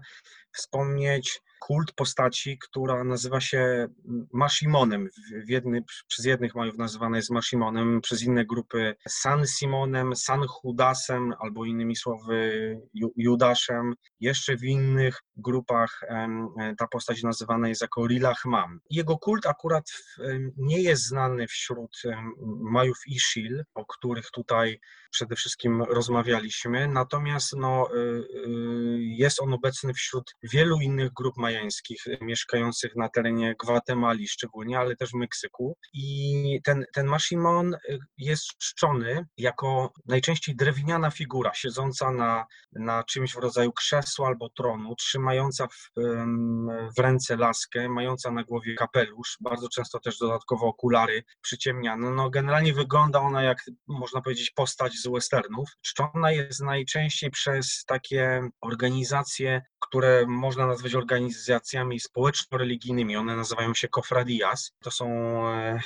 [0.52, 3.88] wspomnieć kult postaci, która nazywa się
[4.34, 5.10] Mashimonem.
[5.46, 11.34] W jedny, przez jednych majów nazywana jest Mashimonem, przez inne grupy San Simonem, San Judasem
[11.40, 12.78] albo innymi słowy
[13.16, 13.94] Judaszem.
[14.20, 15.99] Jeszcze w innych grupach
[16.78, 18.80] ta postać nazywana jest jako Rilachmam.
[18.90, 19.92] Jego kult akurat
[20.58, 22.02] nie jest znany wśród
[22.62, 24.80] majów Ishil, o których tutaj
[25.10, 32.04] przede wszystkim rozmawialiśmy, natomiast no, y, y, jest on obecny wśród wielu innych grup majańskich
[32.22, 35.78] mieszkających na terenie Gwatemali szczególnie, ale też Meksyku.
[35.94, 43.34] I ten, ten Mashimon y, jest czczony jako najczęściej drewniana figura, siedząca na, na czymś
[43.34, 45.92] w rodzaju krzesła albo tronu, trzymająca w,
[46.98, 52.12] w ręce laskę, mająca na głowie kapelusz, bardzo często też dodatkowo okulary przyciemniane.
[52.12, 55.70] No, generalnie wygląda ona jak, można powiedzieć, postać z westernów.
[55.82, 63.16] Czczona jest najczęściej przez takie organizacje, które można nazwać organizacjami społeczno-religijnymi.
[63.16, 64.72] One nazywają się cofradías.
[64.84, 65.08] To są
[65.48, 65.80] e,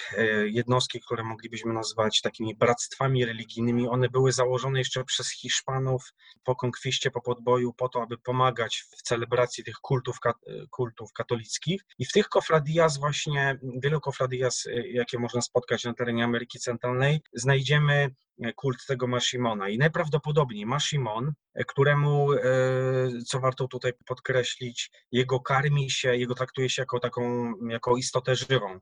[0.48, 3.88] jednostki, które moglibyśmy nazwać takimi bractwami religijnymi.
[3.88, 9.02] One były założone jeszcze przez Hiszpanów po konkwiście, po podboju, po to, aby pomagać w
[9.02, 10.18] celebracji tych kultów,
[10.72, 11.82] kultów katolickich.
[12.00, 18.10] I w tych cofradías właśnie, wielu cofradías, jakie można spotkać na terenie Ameryki Centralnej, znajdziemy
[18.56, 19.70] kult tego Mashimona.
[19.70, 21.34] I najprawdopodobniej Mashimon,
[21.68, 22.40] któremu, e,
[23.28, 28.80] co warto tutaj podkreślić, jego karmi się, jego traktuje się jako taką, jako istotę żywą.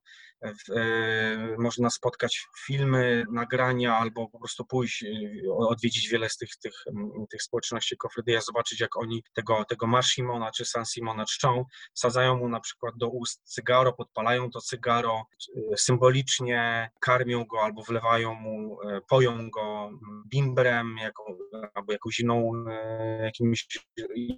[0.75, 5.07] E, można spotkać filmy, nagrania albo po prostu pójść, e,
[5.53, 6.73] odwiedzić wiele z tych, tych,
[7.29, 11.65] tych społeczności Kofrydyja, zobaczyć jak oni tego, tego Mashimona czy San Simona czczą.
[11.93, 15.25] Sadzają mu na przykład do ust cygaro, podpalają to cygaro,
[15.77, 18.77] symbolicznie karmią go albo wlewają mu,
[19.09, 19.91] poją go
[20.27, 21.37] bimbrem jako,
[21.73, 23.67] albo jakąś inną, e, jakimś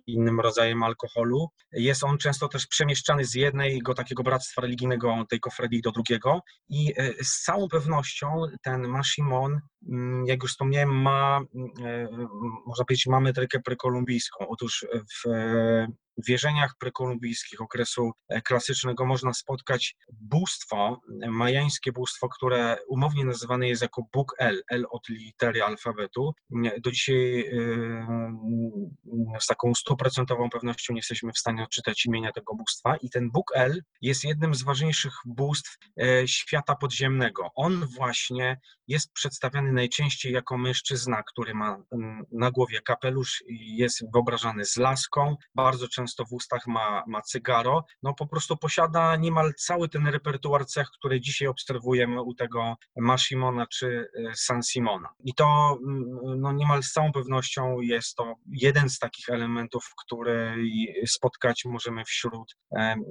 [0.07, 1.47] innym rodzajem alkoholu.
[1.71, 6.39] Jest on często też przemieszczany z jednego takiego bractwa religijnego, tej kofredii, do drugiego
[6.69, 11.41] i e, z całą pewnością ten Mashimon, mm, jak już wspomniałem, ma,
[11.83, 12.07] e,
[12.65, 14.47] można powiedzieć, ma metrykę prekolumbijską.
[14.47, 15.29] Otóż w
[16.17, 23.81] wierzeniach prekolumbijskich okresu e, klasycznego można spotkać bóstwo, e, majańskie bóstwo, które umownie nazywane jest
[23.81, 26.33] jako Bóg El, El od litery alfabetu.
[26.83, 32.97] Do dzisiaj e, z taką stuprocentową pewnością nie jesteśmy w stanie odczytać imienia tego bóstwa
[32.97, 35.77] i ten Bóg El jest jednym z ważniejszych bóstw
[36.25, 37.49] świata podziemnego.
[37.55, 41.77] On właśnie jest przedstawiany najczęściej jako mężczyzna, który ma
[42.31, 47.21] na głowie kapelusz i jest wyobrażany z laską, bardzo często często w ustach ma, ma
[47.21, 52.75] cygaro, no po prostu posiada niemal cały ten repertuar cech, który dzisiaj obserwujemy u tego
[52.97, 55.09] Mashimona czy e, San Simona.
[55.23, 60.55] I to mm, no niemal z całą pewnością jest to jeden z takich elementów, które
[61.05, 62.55] spotkać możemy wśród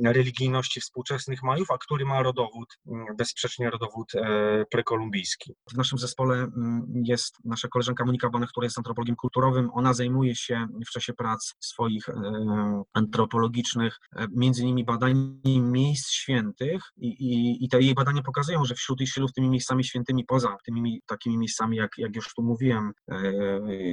[0.05, 5.55] religijności współczesnych Majów, a który ma rodowód, mm, bezsprzecznie rodowód e, prekolumbijski.
[5.73, 9.71] W naszym zespole mm, jest nasza koleżanka Monika Bonech, która jest antropologiem kulturowym.
[9.73, 12.09] Ona zajmuje się w czasie prac swoich
[12.93, 18.75] antropologicznych, e, między innymi badanie miejsc świętych i, i, i te jej badania pokazują, że
[18.75, 23.33] wśród Iszylów tymi miejscami świętymi, poza tymi takimi miejscami, jak, jak już tu mówiłem, e,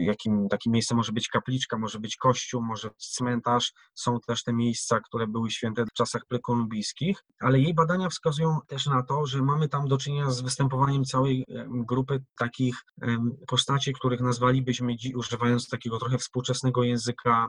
[0.03, 4.53] jakim takim miejscem może być kapliczka, może być kościół, może być cmentarz, są też te
[4.53, 9.41] miejsca, które były święte w czasach prekolumbijskich, ale jej badania wskazują też na to, że
[9.41, 12.75] mamy tam do czynienia z występowaniem całej e, grupy takich
[13.47, 17.47] postaci, których nazwalibyśmy, używając takiego trochę współczesnego języka,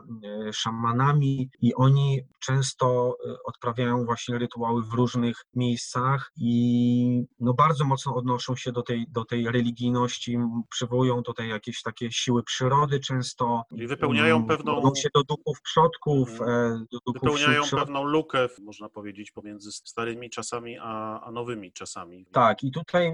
[0.53, 1.30] szamanami,
[1.61, 8.55] i oni często e, odprawiają właśnie rytuały w różnych miejscach i no bardzo mocno odnoszą
[8.55, 10.37] się do tej, do tej religijności,
[10.69, 13.63] przywołują tutaj jakieś takie siły przyrody często.
[13.71, 14.77] I wypełniają mm, pewną...
[14.77, 16.31] Odnoszą się do duchów przodków.
[16.31, 16.49] Mhm.
[16.49, 22.25] E, do duchów wypełniają pewną lukę, można powiedzieć, pomiędzy starymi czasami a, a nowymi czasami.
[22.31, 23.13] Tak i tutaj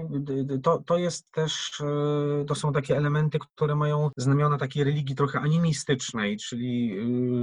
[0.62, 5.40] to, to jest też, e, to są takie elementy, które mają znamiona takiej religii trochę
[5.40, 6.98] animistycznej, czyli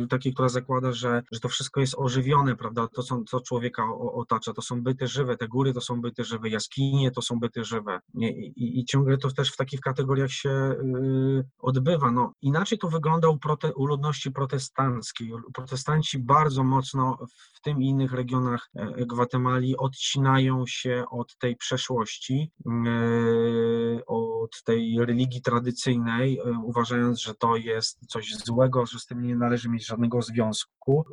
[0.09, 2.87] takiej, która zakłada że, że to wszystko jest ożywione, prawda?
[2.87, 6.49] To, co, co człowieka otacza, to są byty żywe, te góry to są byty żywe,
[6.49, 7.99] jaskinie to są byty żywe.
[8.13, 12.11] I, i, i ciągle to też w takich kategoriach się y, odbywa.
[12.11, 15.31] No, inaczej to wygląda u, prote, u ludności protestanckiej.
[15.53, 17.17] Protestanci bardzo mocno
[17.53, 24.97] w tym i innych regionach e, Gwatemali odcinają się od tej przeszłości, y, od tej
[24.99, 29.87] religii tradycyjnej, y, uważając, że to jest coś złego, że z tym nie należy mieć
[29.87, 30.54] żadnego związku.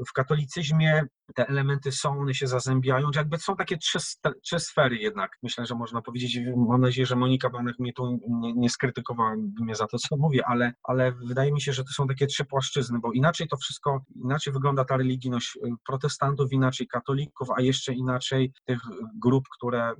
[0.08, 3.98] W katolicyzmie te elementy są, one się zazębiają, jakby są takie trzy,
[4.42, 8.54] trzy sfery jednak, myślę, że można powiedzieć, mam nadzieję, że Monika Banek mnie tu nie,
[8.54, 12.06] nie skrytykowała mnie za to, co mówię, ale, ale wydaje mi się, że to są
[12.06, 17.48] takie trzy płaszczyzny, bo inaczej to wszystko, inaczej wygląda ta religijność y, protestantów, inaczej katolików,
[17.56, 18.80] a jeszcze inaczej tych
[19.14, 19.94] grup, które e,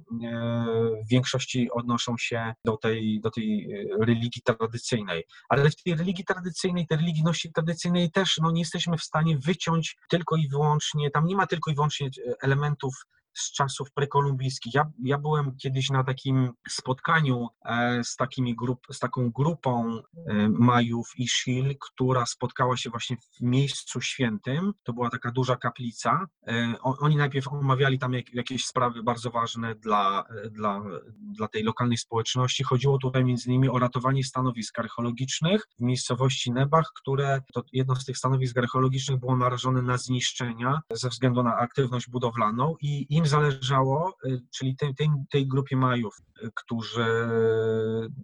[1.07, 5.25] w większości odnoszą się do tej, do tej y, religii tradycyjnej.
[5.49, 9.97] Ale w tej religii tradycyjnej, tej religijności tradycyjnej też no, nie jesteśmy w stanie wyciąć
[10.09, 12.95] tylko i wyłącznie, tam nie ma tylko i wyłącznie e, elementów
[13.35, 14.75] z czasów prekolumbijskich.
[14.75, 20.49] Ja, ja byłem kiedyś na takim spotkaniu e, z, takimi grup, z taką grupą e,
[20.49, 24.73] Majów i Shil, która spotkała się właśnie w miejscu świętym.
[24.83, 26.27] To była taka duża kaplica.
[26.47, 30.83] E, oni najpierw omawiali tam jakieś sprawy bardzo ważne dla, dla,
[31.19, 32.65] dla tej lokalnej społeczności.
[32.65, 38.05] Chodziło tutaj między innymi o ratowanie stanowisk archeologicznych w miejscowości Nebach, które to jedno z
[38.05, 43.27] tych stanowisk archeologicznych było narażone na zniszczenia ze względu na aktywność budowlaną i im im
[43.29, 44.15] zależało,
[44.51, 46.17] czyli tej, tej, tej grupie Majów,
[46.55, 47.07] którzy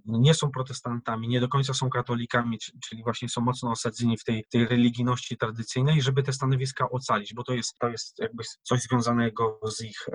[0.07, 4.45] nie są protestantami, nie do końca są katolikami, czyli właśnie są mocno osadzeni w tej,
[4.51, 9.61] tej religijności tradycyjnej, żeby te stanowiska ocalić, bo to jest, to jest jakby coś związanego
[9.77, 10.07] z ich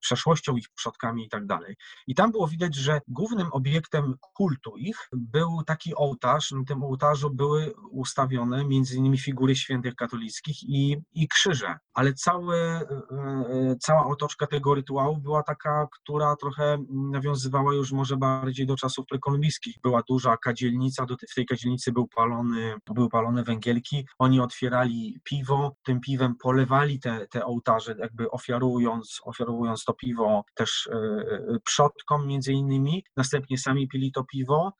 [0.00, 1.76] przeszłością, ich przodkami i tak dalej.
[2.06, 6.52] I tam było widać, że głównym obiektem kultu ich był taki ołtarz.
[6.52, 12.56] Na tym ołtarzu były ustawione między innymi figury świętych katolickich i, i krzyże, ale całe,
[12.56, 18.76] e, e, cała otoczka tego rytuału była taka, która trochę nawiązywała już może bardziej do
[18.76, 19.76] czasów prekolumbijskich.
[19.82, 26.00] Była duża kadzielnica, w tej kadzielnicy był palony, były palone węgielki, oni otwierali piwo, tym
[26.00, 33.04] piwem polewali te, te ołtarze, jakby ofiarując, ofiarując to piwo też e, przodkom między innymi,
[33.16, 34.72] następnie sami pili to piwo,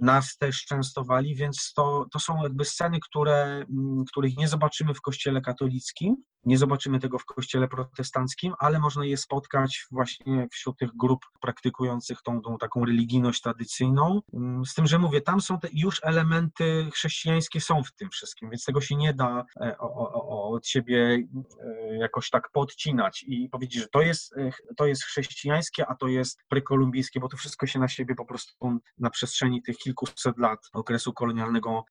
[0.00, 3.64] nas też częstowali, więc to, to są jakby sceny, które,
[4.08, 9.16] których nie zobaczymy w kościele katolickim, nie zobaczymy tego w kościele protestanckim, ale można je
[9.16, 14.20] spotkać właśnie wśród tych grup praktykujących tą, tą taką religijność tradycyjną.
[14.34, 18.50] Mm, z tym, że mówię, tam są te już elementy chrześcijańskie są w tym wszystkim,
[18.50, 21.26] więc tego się nie da e, od siebie
[21.60, 26.08] e, jakoś tak podcinać i powiedzieć, że to jest, e, to jest chrześcijańskie, a to
[26.08, 30.58] jest prekolumbijskie, bo to wszystko się na siebie po prostu na przestrzeni tych kilkuset lat
[30.72, 31.84] okresu kolonialnego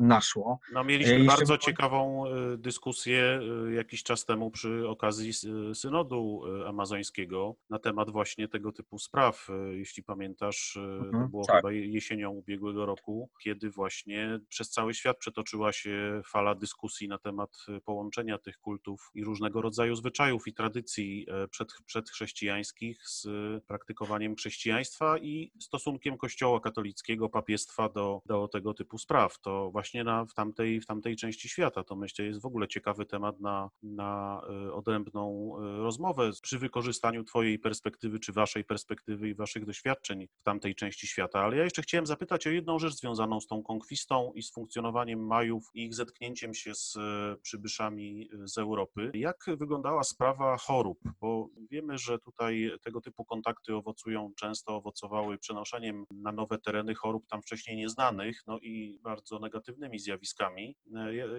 [0.00, 0.58] naszło.
[0.72, 2.24] No, mieliśmy bardzo ciekawą
[2.58, 3.40] dyskusję
[3.74, 5.32] jakiś czas temu przy okazji
[5.74, 9.48] synodu e, amazońskiego na temat właśnie tego typu spraw.
[9.50, 11.56] E, jeśli pamiętasz, e, to mhm, było tak.
[11.56, 17.66] chyba jesienią ubiegłego roku, kiedy właśnie przez cały świat przetoczyła się fala dyskusji na temat
[17.84, 23.26] połączenia tych kultów i różnego rodzaju zwyczajów i tradycji przed, przedchrześcijańskich z
[23.66, 29.40] praktykowaniem chrześcijaństwa i stosunkiem Kościoła katolickiego, papiestwa do, do tego typu spraw.
[29.40, 33.06] To właśnie na, w, tamtej, w tamtej części świata to myślę jest w ogóle ciekawy
[33.06, 39.34] temat na, na e, odrębną e, rozmowę przy wykorzystaniu Twojej perspektywy, czy Waszej perspektywy i
[39.34, 41.40] Waszych doświadczeń w tamtej części świata.
[41.40, 45.26] Ale ja jeszcze chciałem zapytać o jedną rzecz związaną z tą konkwistą i z funkcjonowaniem
[45.26, 49.10] Majów i ich zetknięciem się z e, przybyszami z Europy.
[49.14, 50.98] Jak wyglądała sprawa chorób?
[51.20, 57.26] Bo wiemy, że tutaj tego typu kontakty owocują, często owocowały przenoszeniem na nowe tereny chorób
[57.26, 60.76] tam wcześniej nieznanych, no i bardzo negatywnymi zjawiskami.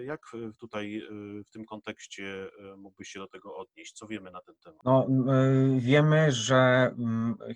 [0.04, 0.20] Jak
[0.60, 1.02] tutaj
[1.46, 3.92] w tym kontekście kontekście e, mógłbyś się do tego odnieść?
[3.92, 4.80] Co wiemy na ten temat?
[4.84, 6.90] No, e, wiemy, że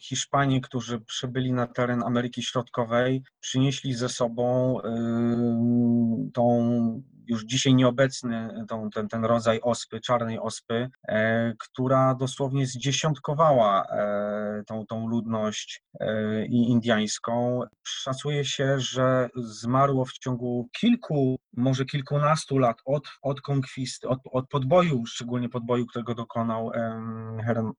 [0.01, 4.77] Hiszpanie, którzy przybyli na teren Ameryki Środkowej, przynieśli ze sobą
[6.35, 13.85] tą już dzisiaj nieobecny tą, ten, ten rodzaj ospy, czarnej ospy, e, która dosłownie zdziesiątkowała
[13.85, 17.61] e, tą, tą ludność e, indiańską.
[17.87, 24.49] Szacuje się, że zmarło w ciągu kilku, może kilkunastu lat od, od konkwisty, od, od
[24.49, 26.71] podboju, szczególnie podboju, którego dokonał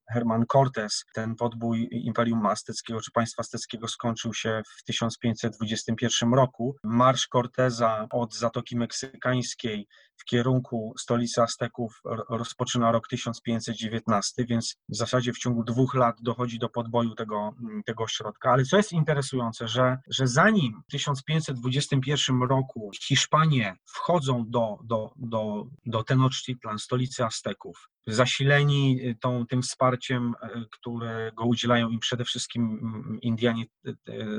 [0.10, 1.06] Herman Cortés.
[1.14, 6.76] Ten podbój Imperium Azteckiego czy państwa azteckiego skończył się w 1521 roku.
[6.84, 9.88] Marsz Corteza od Zatoki Meksykańskiej homens que
[10.22, 16.60] w kierunku stolicy Azteków rozpoczyna rok 1519, więc w zasadzie w ciągu dwóch lat dochodzi
[16.60, 17.56] do podboju tego,
[17.86, 18.52] tego ośrodka.
[18.52, 25.66] Ale co jest interesujące, że, że zanim w 1521 roku Hiszpanie wchodzą do, do, do,
[25.86, 32.64] do Tenochtitlan, stolicy Azteków, zasileni y, tą, tym wsparciem, y, którego udzielają im przede wszystkim
[32.64, 33.66] mm, Indianie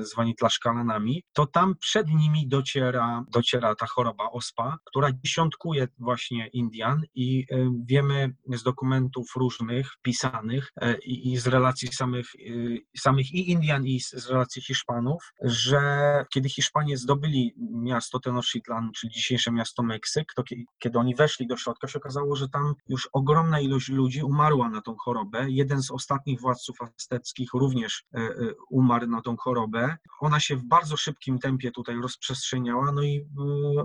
[0.00, 7.02] zwani Tlaszkalanami, to tam przed nimi dociera, dociera ta choroba ospa, która dziesiątkuje właśnie Indian
[7.14, 7.46] i
[7.86, 10.72] wiemy z dokumentów różnych, pisanych
[11.04, 12.26] i, i z relacji samych,
[12.96, 15.80] samych i Indian i z relacji Hiszpanów, że
[16.34, 20.42] kiedy Hiszpanie zdobyli miasto Tenochtitlan, czyli dzisiejsze miasto Meksyk, to
[20.78, 24.80] kiedy oni weszli do środka, się okazało, że tam już ogromna ilość ludzi umarła na
[24.80, 25.46] tą chorobę.
[25.50, 28.04] Jeden z ostatnich władców azteckich również
[28.70, 29.96] umarł na tą chorobę.
[30.20, 33.26] Ona się w bardzo szybkim tempie tutaj rozprzestrzeniała, no i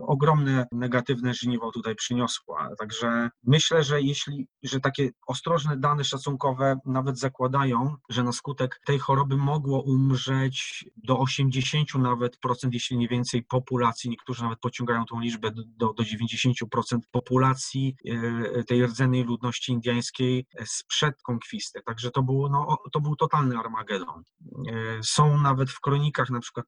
[0.02, 2.70] ogromne negatywne żniwo tutaj przyniosła.
[2.80, 9.00] Także myślę, że jeśli, że takie ostrożne dane szacunkowe nawet zakładają, że na skutek tej
[9.00, 15.20] choroby mogło umrzeć do 80 nawet procent, jeśli nie więcej populacji, niektórzy nawet pociągają tą
[15.20, 17.96] liczbę do, do 90% populacji
[18.68, 21.82] tej rdzennej ludności indiańskiej sprzed konkwisty.
[21.86, 24.24] Także to był, no, to był totalny Armagedon.
[24.68, 26.66] E, są nawet w kronikach, na przykład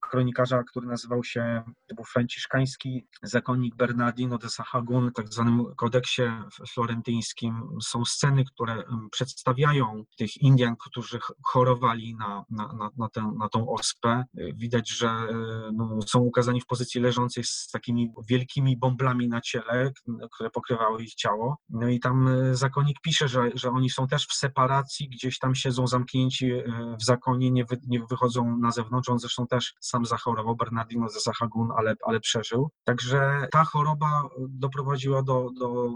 [0.00, 6.22] kronikarza, który nazywał się, to był franciszkański zakonnik Bernardin, Bernardino de Sahagún, tak zwanym kodeksie
[6.68, 13.48] florentyńskim, są sceny, które przedstawiają tych Indian, którzy chorowali na, na, na, na, tę, na
[13.48, 14.24] tą ospę.
[14.54, 19.92] Widać, że e, no, są ukazani w pozycji leżącej z takimi wielkimi bąblami na ciele,
[20.32, 21.56] które pokrywały ich ciało.
[21.68, 25.54] No i tam e, zakonnik pisze, że, że oni są też w separacji, gdzieś tam
[25.54, 26.62] siedzą zamknięci e,
[27.00, 29.08] w zakonie, nie, wy, nie wychodzą na zewnątrz.
[29.08, 32.70] On zresztą też sam zachorował, Bernardino ze Sahagún, ale, ale przeżył.
[32.84, 34.09] Także ta choroba
[34.48, 35.90] doprowadziła do, do,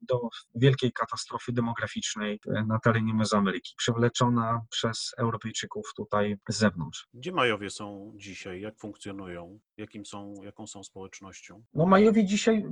[0.00, 0.20] do
[0.54, 7.06] wielkiej katastrofy demograficznej na terenie Mezoameryki, przywleczona przez Europejczyków tutaj z zewnątrz.
[7.14, 8.60] Gdzie Majowie są dzisiaj?
[8.60, 9.60] Jak funkcjonują?
[9.78, 11.62] Jakim są, jaką są społecznością?
[11.74, 12.64] No Majowie dzisiaj,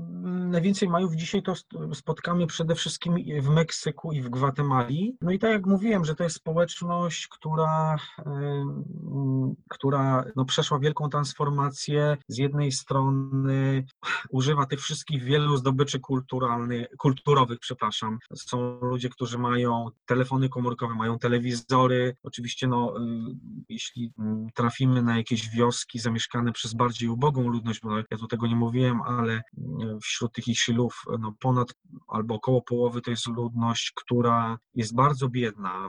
[0.51, 1.55] najwięcej Majów dzisiaj to
[1.95, 5.17] spotkamy przede wszystkim w Meksyku i w Gwatemali.
[5.21, 7.97] No i tak jak mówiłem, że to jest społeczność, która,
[9.69, 12.17] która no przeszła wielką transformację.
[12.29, 13.85] Z jednej strony
[14.31, 18.19] używa tych wszystkich wielu zdobyczy kulturalnych, kulturowych, przepraszam.
[18.35, 22.17] Są ludzie, którzy mają telefony komórkowe, mają telewizory.
[22.23, 22.95] Oczywiście, no,
[23.69, 24.13] jeśli
[24.55, 29.03] trafimy na jakieś wioski zamieszkane przez bardziej ubogą ludność, bo ja tu tego nie mówiłem,
[29.03, 29.43] ale
[30.03, 31.75] wśród tych Isilów no, ponad
[32.09, 35.89] albo około połowy to jest ludność, która jest bardzo biedna.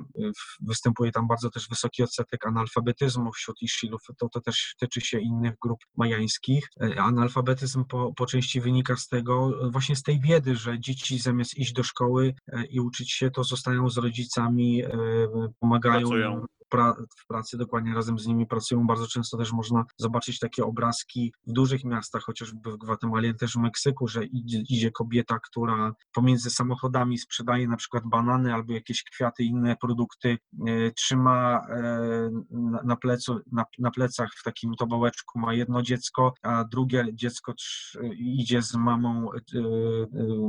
[0.62, 4.02] Występuje tam bardzo też wysoki odsetek analfabetyzmu wśród Isilów.
[4.18, 6.68] To, to też tyczy się innych grup majańskich.
[6.98, 11.74] Analfabetyzm po, po części wynika z tego, właśnie z tej biedy, że dzieci zamiast iść
[11.74, 14.90] do szkoły e, i uczyć się, to zostają z rodzicami, e,
[15.60, 18.88] pomagają Pracują pra, w pracy dokładnie razem z nimi pracują.
[18.88, 23.58] Bardzo często też można zobaczyć takie obrazki w dużych miastach, chociażby w Gwatemali, też w
[23.58, 29.44] Meksyku, że idzie, idzie kobieta, która pomiędzy samochodami sprzedaje na przykład banany albo jakieś kwiaty,
[29.44, 30.38] inne produkty,
[30.68, 36.34] e, trzyma e, na, na, plecu, na, na plecach w takim tobołeczku ma jedno dziecko,
[36.42, 37.54] a drugie dziecko
[38.18, 39.40] idzie z mamą, e,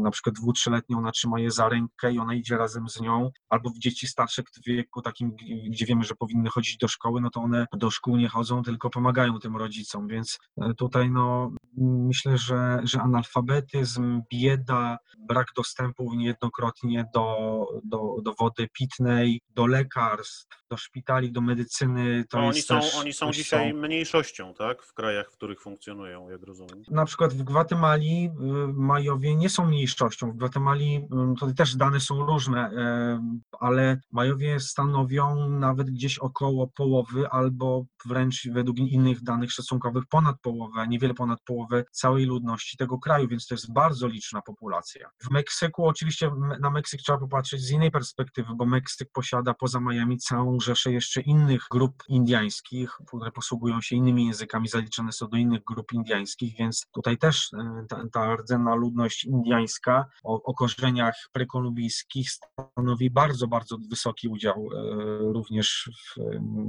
[0.03, 3.31] na przykład dwu, trzyletnią, ona trzyma je za rękę i ona idzie razem z nią,
[3.49, 5.37] albo w dzieci starsze w wieku takim,
[5.71, 8.91] gdzie wiemy, że powinny chodzić do szkoły, no to one do szkół nie chodzą, tylko
[8.91, 14.99] pomagają tym rodzicom, więc e, tutaj no myślę, że, że analfabetyzm, bieda,
[15.29, 17.37] brak dostępu niejednokrotnie do,
[17.85, 22.87] do, do wody pitnej, do lekarstw, do szpitali, do medycyny, to no, jest oni są,
[22.87, 23.77] też, Oni są dzisiaj są...
[23.77, 26.83] mniejszością, tak, w krajach, w których funkcjonują, jak rozumiem.
[26.91, 30.33] Na przykład w Gwatemali y, Majowie nie są mniejszością.
[30.33, 36.69] W Gwatemali y, to też dane są różne, y, ale Majowie stanowią nawet gdzieś około
[36.69, 42.99] połowy albo wręcz według innych danych szacunkowych ponad połowę, niewiele ponad połowę całej ludności tego
[42.99, 45.09] kraju, więc to jest bardzo liczna populacja.
[45.23, 50.19] W Meksyku oczywiście na Meksyk trzeba popatrzeć z innej perspektywy, bo Meksyk posiada poza Miami
[50.19, 55.65] całą rzeszę jeszcze innych grup indyjskich, które posługują się innymi językami, zaliczone są do innych
[55.65, 62.31] grup indyjskich, więc tutaj też e, ta, ta rdzenna ludność indyjska o, o korzeniach prekolumbijskich
[62.31, 64.89] stanowi bardzo, bardzo wysoki udział e,
[65.33, 66.21] również w,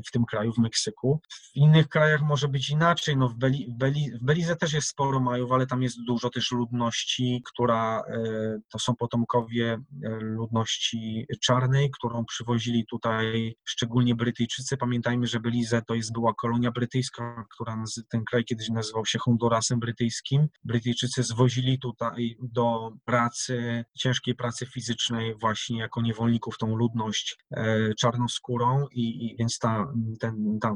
[0.07, 1.21] w tym kraju, w Meksyku.
[1.31, 3.17] W innych krajach może być inaczej.
[3.17, 6.29] No w, Beli, w, Beli, w Belize też jest sporo Majów, ale tam jest dużo
[6.29, 9.77] też ludności, która e, to są potomkowie
[10.21, 14.77] ludności czarnej, którą przywozili tutaj szczególnie Brytyjczycy.
[14.77, 19.79] Pamiętajmy, że Belize to jest była kolonia brytyjska, która ten kraj kiedyś nazywał się Hondurasem
[19.79, 20.47] brytyjskim.
[20.63, 28.85] Brytyjczycy zwozili tutaj do pracy, ciężkiej pracy fizycznej właśnie jako niewolników tą ludność e, czarnoskórą
[28.91, 30.75] i, i więc ta, ten, ta,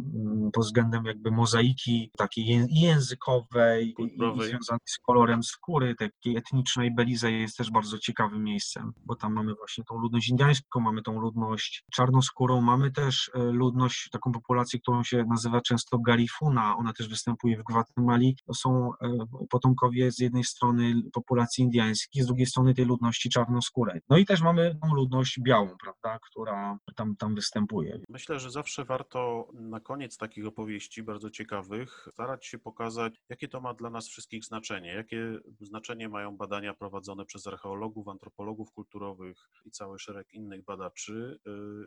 [0.54, 7.32] pod względem jakby mozaiki takiej językowej i, i związanej z kolorem skóry, takiej etnicznej, Belize
[7.32, 11.84] jest też bardzo ciekawym miejscem, bo tam mamy właśnie tą ludność indyjską, mamy tą ludność
[11.92, 17.58] czarnoskórą, mamy też e, ludność, taką populację, którą się nazywa często Garifuna, ona też występuje
[17.58, 19.18] w Gwatemali, to są e,
[19.50, 24.02] potomkowie z jednej strony populacji indyjskiej, z drugiej strony tej ludności czarnoskórej.
[24.10, 28.00] No i też mamy tą ludność białą, prawda, która tam, tam występuje.
[28.10, 33.62] Myślę, że zawsze warto na koniec takich opowieści bardzo ciekawych starać się pokazać, jakie to
[33.62, 39.72] ma dla nas wszystkich znaczenie, jakie znaczenie mają badania prowadzone przez archeologów, antropologów kulturowych i
[39.72, 41.40] cały szereg innych badaczy.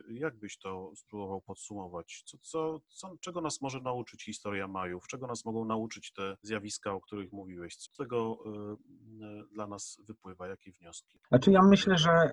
[0.08, 2.22] Y, jak byś to spróbował podsumować?
[2.26, 5.06] Co, co, co, czego nas może nauczyć historia Majów?
[5.06, 7.76] Czego nas mogą nauczyć te zjawiska, o których mówiłeś?
[7.76, 10.48] Co z tego y, y, dla nas wypływa?
[10.48, 11.18] Jakie wnioski?
[11.28, 12.30] Znaczy ja myślę, że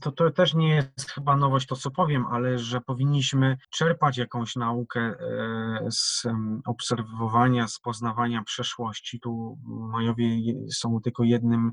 [0.00, 4.56] to, to też nie jest chyba nowość to, co powiem, ale że powinniśmy czerpać jakąś
[4.56, 5.14] naukę e,
[5.90, 6.26] z
[6.66, 9.20] obserwowania, z poznawania przeszłości.
[9.20, 10.36] Tu Majowie
[10.72, 11.72] są tylko jednym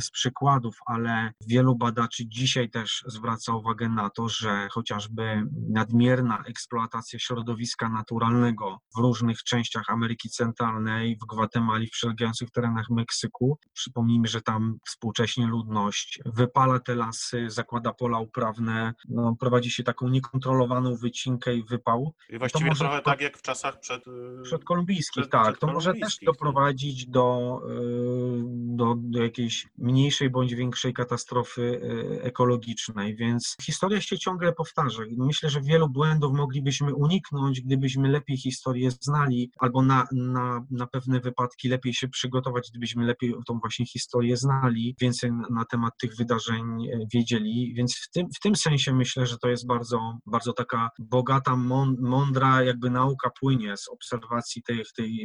[0.00, 5.19] z przykładów, ale wielu badaczy dzisiaj też zwraca uwagę na to, że chociażby
[5.68, 13.58] nadmierna eksploatacja środowiska naturalnego w różnych częściach Ameryki Centralnej, w Gwatemali, w przylegających terenach Meksyku,
[13.72, 20.08] przypomnijmy, że tam współcześnie ludność wypala te lasy, zakłada pola uprawne, no, prowadzi się taką
[20.08, 22.14] niekontrolowaną wycinkę i wypał.
[22.28, 24.06] I właściwie może trochę to- tak jak w czasach przed...
[24.06, 25.58] y, Przedkolumbijskich, Przed- tak.
[25.58, 26.32] To może też przedkolumbijskich, no.
[26.32, 28.42] doprowadzić do, y,
[28.76, 35.02] do, do jakiejś mniejszej bądź większej katastrofy y, ekologicznej, więc historia się ciągle powtarza.
[35.18, 41.20] Myślę, że wielu błędów moglibyśmy uniknąć, gdybyśmy lepiej historię znali, albo na, na, na pewne
[41.20, 46.64] wypadki lepiej się przygotować, gdybyśmy lepiej tą właśnie historię znali, więcej na, temat tych wydarzeń
[46.86, 47.74] e, wiedzieli.
[47.76, 52.00] Więc w tym, w tym sensie myślę, że to jest bardzo, bardzo taka bogata, mąd-
[52.00, 54.84] mądra jakby nauka płynie z obserwacji tej,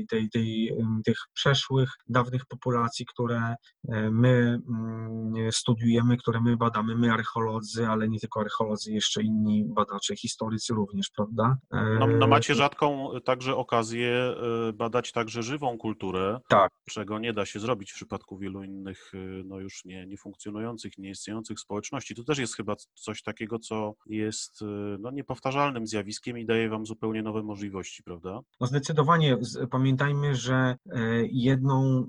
[0.09, 3.55] tej, tej, em, tych przeszłych, dawnych populacji, które
[3.89, 9.65] e, my mm, studiujemy, które my badamy, my archeolodzy, ale nie tylko archeolodzy, jeszcze inni
[9.75, 11.57] badacze, historycy również, prawda?
[11.73, 14.35] E, No, no macie rzadką także okazję
[14.69, 16.71] y, badać także żywą kulturę, Tak.
[16.89, 21.59] czego nie da się zrobić w przypadku wielu innych, y, no już nie, niefunkcjonujących, nieistniejących
[21.59, 22.15] społeczności.
[22.15, 24.63] To też jest chyba coś takiego, co jest
[24.99, 28.39] no, niepowtarzalnym zjawiskiem i daje wam zupełnie nowe możliwości, prawda?
[28.61, 29.37] No zdecydowanie
[29.71, 30.99] pamiętajmy, że e,
[31.31, 32.05] jedną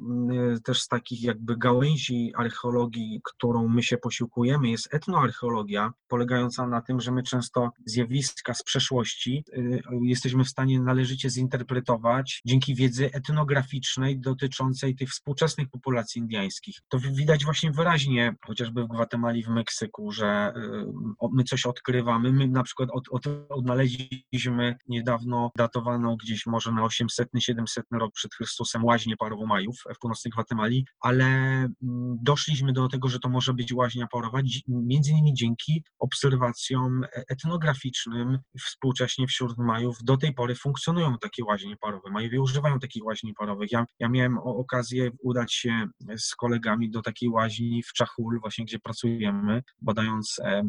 [0.64, 7.00] też z takich jakby gałęzi archeologii, którą my się posiłkujemy, jest etnoarcheologia, polegająca na tym,
[7.00, 7.45] że my często
[7.86, 15.68] zjawiska z przeszłości y, jesteśmy w stanie należycie zinterpretować dzięki wiedzy etnograficznej dotyczącej tych współczesnych
[15.68, 16.76] populacji indyjskich.
[16.88, 22.32] To wi- widać właśnie wyraźnie, chociażby w Gwatemali, w Meksyku, że y, my coś odkrywamy.
[22.32, 28.84] My na przykład od, od, odnaleźliśmy niedawno datowaną gdzieś może na 800-700 rok przed Chrystusem
[28.84, 31.72] łaźnię parowo Majów w północnej Gwatemali, ale mm,
[32.22, 38.38] doszliśmy do tego, że to może być łaźnia parowa, między innymi dzięki obserwacjom e- etnograficznym
[38.66, 39.96] współcześnie wśród Majów.
[40.04, 42.10] Do tej pory funkcjonują takie łaźnie parowe.
[42.10, 43.72] Majowie używają takich łaźni parowych.
[43.72, 45.86] Ja, ja miałem okazję udać się
[46.18, 50.62] z kolegami do takiej łaźni w Czachul, właśnie gdzie pracujemy, badając e,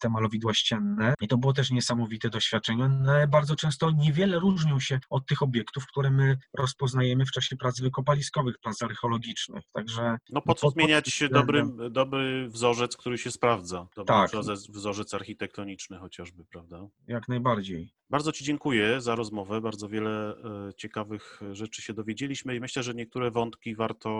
[0.00, 1.14] te malowidła ścienne.
[1.20, 5.86] I to było też niesamowite doświadczenie, ale bardzo często niewiele różnią się od tych obiektów,
[5.86, 9.64] które my rozpoznajemy w czasie prac wykopaliskowych, prac archeologicznych.
[9.72, 13.86] Także No po co pod- pod zmieniać tym dobry, dobry wzorzec, który się sprawdza?
[13.96, 14.30] Dobry Tak.
[14.30, 16.88] wzorzec, wzorzec architektoniczny chociażby, prawda?
[17.08, 17.92] jak najbardziej.
[18.10, 19.60] Bardzo Ci dziękuję za rozmowę.
[19.60, 24.10] Bardzo wiele e, ciekawych rzeczy się dowiedzieliśmy i myślę, że niektóre wątki warto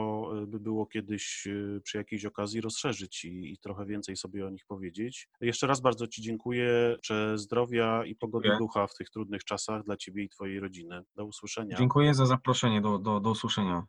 [0.43, 4.51] e, by było kiedyś e, przy jakiejś okazji rozszerzyć i, i trochę więcej sobie o
[4.51, 5.29] nich powiedzieć.
[5.41, 6.93] Jeszcze raz bardzo Ci dziękuję.
[6.95, 8.59] Życzę zdrowia i pogody Dziękuję.
[8.59, 11.03] ducha w tych trudnych czasach dla Ciebie i Twojej rodziny.
[11.17, 11.77] Do usłyszenia.
[11.77, 13.87] Dziękuję za zaproszenie, do, do, do usłyszenia.